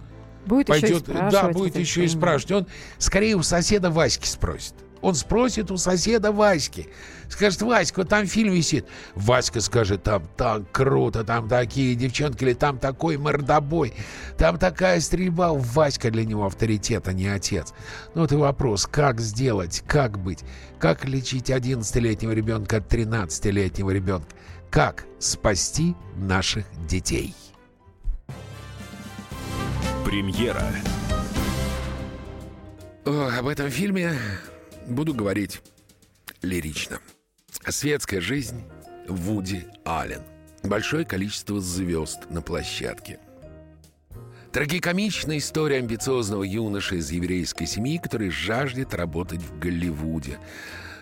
будет 0.47 0.67
пойдет, 0.67 1.09
еще 1.09 1.13
и 1.13 1.31
да, 1.31 1.49
будет 1.49 1.77
еще 1.77 2.05
и 2.05 2.09
спрашивать. 2.09 2.53
Он 2.53 2.67
скорее 2.99 3.37
у 3.37 3.43
соседа 3.43 3.91
Васьки 3.91 4.27
спросит. 4.27 4.75
Он 5.01 5.15
спросит 5.15 5.71
у 5.71 5.77
соседа 5.77 6.33
Васьки. 6.33 6.89
Скажет, 7.29 7.63
Васька, 7.63 8.01
вот 8.01 8.09
там 8.09 8.27
фильм 8.27 8.53
висит. 8.53 8.87
Васька 9.15 9.61
скажет, 9.61 10.03
там 10.03 10.29
так 10.37 10.71
круто, 10.73 11.25
там 11.25 11.49
такие 11.49 11.95
девчонки, 11.95 12.43
или 12.43 12.55
там 12.55 12.79
такой 12.79 13.17
мордобой, 13.17 13.95
там 14.37 14.59
такая 14.59 15.01
стрельба. 15.01 15.53
Васька 15.53 16.11
для 16.11 16.25
него 16.25 16.47
авторитет, 16.47 17.09
а 17.09 17.13
не 17.13 17.29
отец. 17.29 17.75
Ну 18.15 18.23
вот 18.23 18.33
и 18.33 18.37
вопрос, 18.37 18.87
как 18.87 19.21
сделать, 19.21 19.83
как 19.87 20.19
быть, 20.19 20.45
как 20.79 21.05
лечить 21.05 21.51
11-летнего 21.51 22.33
ребенка 22.33 22.79
от 22.79 22.93
13-летнего 22.93 23.91
ребенка, 23.91 24.29
как 24.71 25.05
спасти 25.19 25.95
наших 26.17 26.65
детей. 26.89 27.35
Премьера. 30.05 30.65
О, 33.05 33.31
об 33.39 33.47
этом 33.47 33.71
фильме 33.71 34.13
буду 34.89 35.15
говорить 35.15 35.61
лирично. 36.43 37.01
Светская 37.67 38.21
жизнь 38.21 38.63
Вуди 39.07 39.67
Аллен. 39.85 40.23
Большое 40.63 41.05
количество 41.05 41.61
звезд 41.61 42.31
на 42.31 42.43
площадке. 42.43 43.21
Трагикомичная 44.53 45.39
история 45.39 45.77
амбициозного 45.77 46.43
юноши 46.43 46.97
из 46.97 47.11
еврейской 47.11 47.67
семьи, 47.67 47.99
который 47.99 48.31
жаждет 48.31 48.95
работать 48.95 49.43
в 49.43 49.59
Голливуде. 49.59 50.39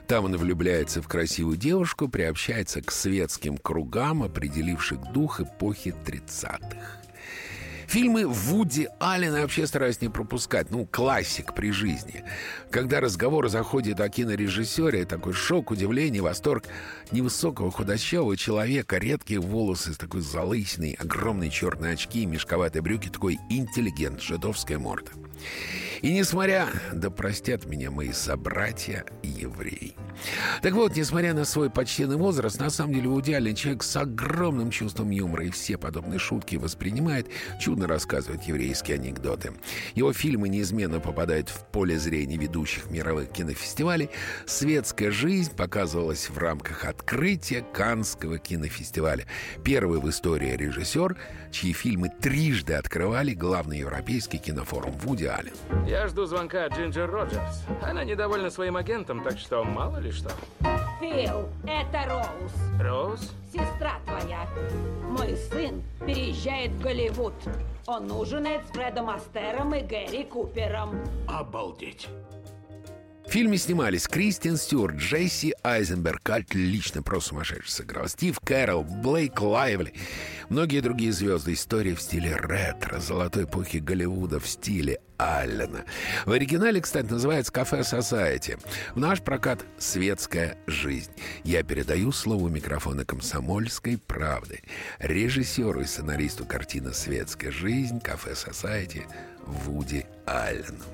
Там 0.09 0.27
он 0.27 0.37
влюбляется 0.37 1.01
в 1.01 1.09
красивую 1.09 1.57
девушку, 1.57 2.09
приобщается 2.09 2.83
к 2.83 2.91
светским 2.91 3.57
кругам, 3.57 4.23
определивших 4.23 5.13
дух 5.13 5.41
эпохи 5.41 5.95
30-х. 6.05 7.06
Фильмы 7.89 8.27
Вуди 8.27 8.89
Аллена 8.99 9.43
вообще 9.43 9.67
стараюсь 9.67 10.01
не 10.01 10.09
пропускать. 10.09 10.71
Ну, 10.71 10.87
классик 10.87 11.55
при 11.55 11.71
жизни. 11.71 12.25
Когда 12.71 13.01
разговор 13.01 13.49
заходит 13.49 14.01
о 14.01 14.09
кинорежиссере, 14.09 15.05
такой 15.05 15.33
шок, 15.33 15.71
удивление, 15.71 16.21
восторг 16.21 16.65
невысокого 17.13 17.71
худощавого 17.71 18.37
человека, 18.37 18.99
редкие 18.99 19.41
волосы 19.41 19.95
с 19.95 19.99
такой 19.99 20.21
залысиной, 20.21 20.97
огромные 20.99 21.51
черные 21.51 21.95
очки, 21.95 22.27
мешковатые 22.27 22.83
брюки, 22.83 23.09
такой 23.09 23.39
интеллигент, 23.49 24.21
жидовская 24.21 24.79
морда. 24.79 25.13
И 26.03 26.13
несмотря, 26.13 26.69
да 26.93 27.11
простят 27.11 27.67
меня 27.67 27.91
мои 27.91 28.13
собратья 28.13 29.05
евреи. 29.23 29.95
Так 30.63 30.73
вот, 30.75 30.97
несмотря 30.97 31.35
на 31.35 31.45
свой 31.45 31.71
почтенный 31.71 32.17
возраст, 32.17 32.59
на 32.61 32.71
самом 32.71 32.95
деле 32.95 33.09
идеальный 33.21 33.55
человек 33.55 33.83
с 33.83 33.97
огромным 33.97 34.71
чувством 34.71 35.11
юмора 35.11 35.47
и 35.47 35.51
все 35.51 35.77
подобные 35.77 36.19
шутки 36.19 36.57
воспринимает, 36.57 37.29
чудно 37.61 37.87
рассказывает 37.87 38.43
еврейские 38.45 38.97
анекдоты. 38.97 39.53
Его 39.95 40.13
фильмы 40.13 40.49
неизменно 40.49 41.01
попадают 41.01 41.49
в 41.49 41.65
поле 41.67 41.99
зрения 41.99 42.37
ведущих 42.37 42.91
мировых 42.91 43.31
кинофестивалей. 43.31 44.11
«Светская 44.47 45.11
жизнь» 45.11 45.55
показывалась 45.55 46.31
в 46.31 46.39
рамках 46.39 46.85
открытия 46.85 47.63
Канского 47.73 48.39
кинофестиваля. 48.39 49.27
Первый 49.65 50.01
в 50.01 50.09
истории 50.09 50.57
режиссер, 50.57 51.17
чьи 51.53 51.73
фильмы 51.73 52.11
трижды 52.21 52.75
открывали 52.75 53.35
главный 53.35 53.79
европейский 53.79 54.39
кинофорум 54.39 54.93
Вуди 54.99 55.26
Аллен. 55.27 55.55
Я 55.87 56.09
жду 56.09 56.27
звонка 56.27 56.65
от 56.65 56.75
Джинджер 56.75 57.11
Роджерс. 57.11 57.65
Она 57.83 58.05
недовольна 58.05 58.51
своим 58.51 58.77
агентом, 58.77 59.23
так 59.23 59.39
что 59.39 59.65
мало 59.65 59.99
ли 59.99 60.11
что. 60.11 60.31
Фил, 61.01 61.49
это 61.65 62.05
Роуз. 62.09 62.53
Роуз? 62.81 63.33
Сестра 63.53 63.99
твоя. 64.07 64.47
Мой 65.05 65.37
сын 65.37 65.83
переезжает 66.07 66.71
в 66.73 66.81
Голливуд. 66.83 67.35
Он 67.87 68.11
ужинает 68.11 68.67
с 68.67 68.71
Фредом 68.71 69.11
Астером 69.11 69.75
и 69.75 69.81
Гэри 69.81 70.25
Купером. 70.25 70.99
Обалдеть. 71.29 72.09
В 73.27 73.33
фильме 73.33 73.59
снимались 73.59 74.07
Кристин 74.07 74.57
Стюарт, 74.57 74.97
Джесси 74.97 75.53
Айзенберг, 75.65 76.31
отлично, 76.31 77.03
просто 77.03 77.31
сумасшедший 77.31 77.71
сыграл, 77.71 78.09
Стив 78.09 78.39
Кэрролл, 78.39 78.85
Блейк 78.85 79.41
Лайвли, 79.41 79.93
многие 80.49 80.81
другие 80.81 81.13
звезды. 81.13 81.53
История 81.53 81.97
в 81.97 82.01
стиле 82.01 82.37
ретро, 82.37 83.01
золотой 83.01 83.45
эпохи 83.45 83.79
Голливуда 83.79 84.39
в 84.39 84.47
стиле 84.47 85.01
Аллена. 85.19 85.85
В 86.25 86.33
оригинале, 86.33 86.81
кстати, 86.81 87.07
называется 87.07 87.53
«Кафе 87.53 87.81
Society». 87.81 88.61
В 88.95 89.01
наш 89.01 89.21
прокат 89.21 89.65
«Светская 89.77 90.57
жизнь». 90.69 91.11
Я 91.43 91.65
передаю 91.65 92.13
слово 92.13 92.49
микрофона 92.49 93.05
комсомольской 93.05 93.99
правды. 93.99 94.63
Режиссеру 95.01 95.81
и 95.81 95.85
сценаристу 95.85 96.45
картины 96.45 96.93
«Светская 96.93 97.51
жизнь» 97.51 98.01
«Кафе 98.01 98.33
Society» 98.33 99.03
Вуди 99.47 100.07
Аллену. 100.27 100.85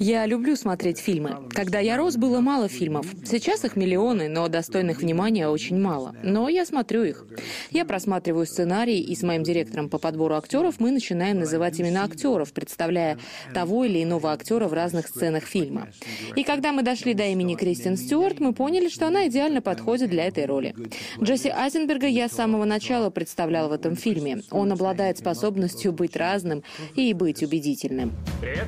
Я 0.00 0.24
люблю 0.24 0.56
смотреть 0.56 0.98
фильмы. 0.98 1.48
Когда 1.50 1.80
я 1.80 1.98
рос, 1.98 2.16
было 2.16 2.40
мало 2.40 2.66
фильмов. 2.66 3.06
Сейчас 3.26 3.62
их 3.64 3.76
миллионы, 3.76 4.28
но 4.28 4.48
достойных 4.48 5.02
внимания 5.02 5.48
очень 5.48 5.78
мало. 5.78 6.14
Но 6.22 6.48
я 6.48 6.64
смотрю 6.64 7.04
их. 7.04 7.26
Я 7.70 7.84
просматриваю 7.84 8.46
сценарий, 8.46 9.00
и 9.00 9.14
с 9.14 9.22
моим 9.22 9.42
директором 9.42 9.90
по 9.90 9.98
подбору 9.98 10.34
актеров 10.34 10.76
мы 10.78 10.92
начинаем 10.92 11.40
называть 11.40 11.78
имена 11.78 12.04
актеров, 12.04 12.54
представляя 12.54 13.18
того 13.52 13.84
или 13.84 14.02
иного 14.02 14.32
актера 14.32 14.66
в 14.66 14.72
разных 14.72 15.08
сценах 15.08 15.44
фильма. 15.44 15.88
И 16.36 16.42
когда 16.42 16.72
мы 16.72 16.82
дошли 16.82 17.12
до 17.12 17.26
имени 17.26 17.54
Кристин 17.54 17.98
Стюарт, 17.98 18.40
мы 18.40 18.54
поняли, 18.54 18.88
что 18.88 19.08
она 19.08 19.28
идеально 19.28 19.60
подходит 19.60 20.08
для 20.08 20.24
этой 20.26 20.46
роли. 20.46 20.74
Джесси 21.20 21.50
Айзенберга 21.50 22.06
я 22.06 22.30
с 22.30 22.32
самого 22.32 22.64
начала 22.64 23.10
представлял 23.10 23.68
в 23.68 23.72
этом 23.72 23.94
фильме. 23.94 24.40
Он 24.50 24.72
обладает 24.72 25.18
способностью 25.18 25.92
быть 25.92 26.16
разным 26.16 26.62
и 26.96 27.12
быть 27.12 27.42
убедительным 27.42 27.73
убедительным. 27.74 28.12
Привет. 28.40 28.66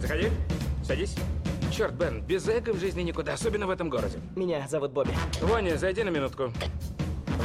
Заходи. 0.00 0.28
Садись. 0.82 1.14
Черт, 1.70 1.94
Бен, 1.94 2.22
без 2.22 2.48
эго 2.48 2.72
в 2.72 2.80
жизни 2.80 3.02
никуда, 3.02 3.34
особенно 3.34 3.66
в 3.66 3.70
этом 3.70 3.90
городе. 3.90 4.18
Меня 4.34 4.66
зовут 4.66 4.92
Бобби. 4.92 5.12
Ваня, 5.42 5.76
зайди 5.76 6.02
на 6.02 6.08
минутку. 6.08 6.52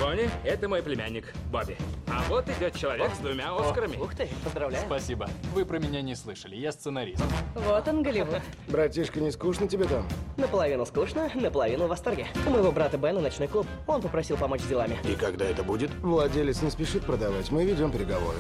Ваня, 0.02 0.30
это 0.44 0.68
мой 0.68 0.82
племянник, 0.82 1.34
Бобби. 1.52 1.78
А 2.08 2.24
вот 2.28 2.50
идет 2.50 2.76
человек 2.76 3.12
с 3.14 3.20
двумя 3.20 3.56
Оскарами. 3.56 3.98
О, 3.98 4.04
ух 4.04 4.16
ты, 4.16 4.28
поздравляю. 4.44 4.84
Спасибо. 4.86 5.30
Вы 5.54 5.66
про 5.66 5.80
меня 5.80 6.02
не 6.02 6.16
слышали, 6.16 6.56
я 6.56 6.72
сценарист. 6.72 7.24
Вот 7.54 7.88
он, 7.88 8.02
Голливуд. 8.02 8.42
Братишка, 8.68 9.20
не 9.20 9.32
скучно 9.32 9.68
тебе 9.68 9.86
там? 9.86 10.08
Наполовину 10.38 10.86
скучно, 10.86 11.30
наполовину 11.36 11.86
в 11.86 11.90
восторге. 11.90 12.28
У 12.48 12.50
моего 12.50 12.72
брата 12.72 12.98
Бена 12.98 13.22
ночной 13.22 13.48
клуб. 13.48 13.68
Он 13.86 14.02
попросил 14.02 14.38
помочь 14.38 14.62
с 14.62 14.66
делами. 14.66 14.98
И 15.08 15.16
когда 15.16 15.46
это 15.46 15.64
будет? 15.64 15.94
Владелец 16.02 16.62
не 16.62 16.72
спешит 16.72 17.04
продавать, 17.04 17.52
мы 17.52 17.64
ведем 17.64 17.92
переговоры. 17.92 18.38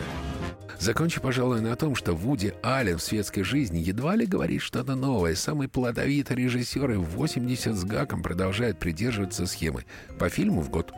Закончу, 0.79 1.21
пожалуй, 1.21 1.61
на 1.61 1.75
том, 1.75 1.95
что 1.95 2.13
Вуди 2.13 2.53
Аллен 2.61 2.97
в 2.97 3.03
светской 3.03 3.43
жизни 3.43 3.79
едва 3.79 4.15
ли 4.15 4.25
говорит 4.25 4.61
что-то 4.61 4.95
новое. 4.95 5.35
Самый 5.35 5.67
плодовитый 5.67 6.35
режиссер 6.35 6.91
и 6.91 6.95
80 6.95 7.75
с 7.75 7.83
гаком 7.85 8.21
продолжает 8.21 8.77
придерживаться 8.77 9.45
схемы 9.47 9.85
по 10.19 10.29
фильму 10.29 10.61
в 10.61 10.69
год. 10.69 10.93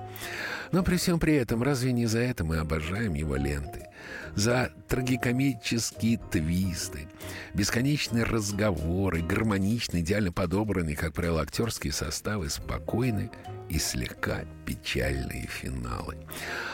Но 0.72 0.84
при 0.84 0.98
всем 0.98 1.20
при 1.20 1.36
этом, 1.36 1.64
разве 1.64 1.92
не 1.92 2.08
за 2.08 2.20
это 2.20 2.44
мы 2.44 2.58
обожаем 2.58 3.14
его 3.14 3.36
ленты? 3.36 3.88
За 4.36 4.72
трагикомические 4.88 6.20
твисты, 6.30 7.08
бесконечные 7.54 8.24
разговоры, 8.24 9.22
гармоничные, 9.22 10.04
идеально 10.04 10.32
подобранные, 10.32 10.96
как 10.96 11.14
правило, 11.14 11.42
актерские 11.42 11.94
составы, 11.94 12.50
спокойные 12.50 13.32
и 13.70 13.80
слегка 13.80 14.46
печальные 14.66 15.48
финалы. 15.48 16.18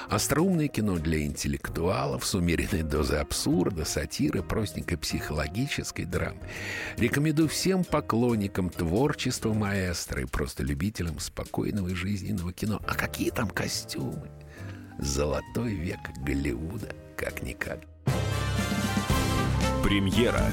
Остроумное 0.10 0.68
кино 0.68 0.98
для 0.98 1.24
интеллектуалов 1.24 2.26
с 2.26 2.36
умеренной 2.36 2.84
дозой 2.84 3.20
абсурда, 3.20 3.86
сатиры, 3.86 4.44
простенькой 4.44 4.98
психологической 4.98 6.06
драмы. 6.06 6.40
Рекомендую 6.98 7.50
всем 7.50 7.84
поклонникам 7.84 8.70
творчества 8.70 9.54
маэстро 9.54 10.22
и 10.22 10.26
просто 10.26 10.64
любителям 10.64 11.20
спокойного 11.20 11.90
и 11.90 11.96
жизненного 11.96 12.54
кино. 12.54 12.80
А 12.88 12.96
какие 12.96 13.30
там 13.30 13.50
костюмы? 13.50 14.30
Золотой 15.00 15.74
век 15.74 16.00
Голливуда, 16.20 16.90
как-никак. 17.18 17.80
Премьера 19.84 20.50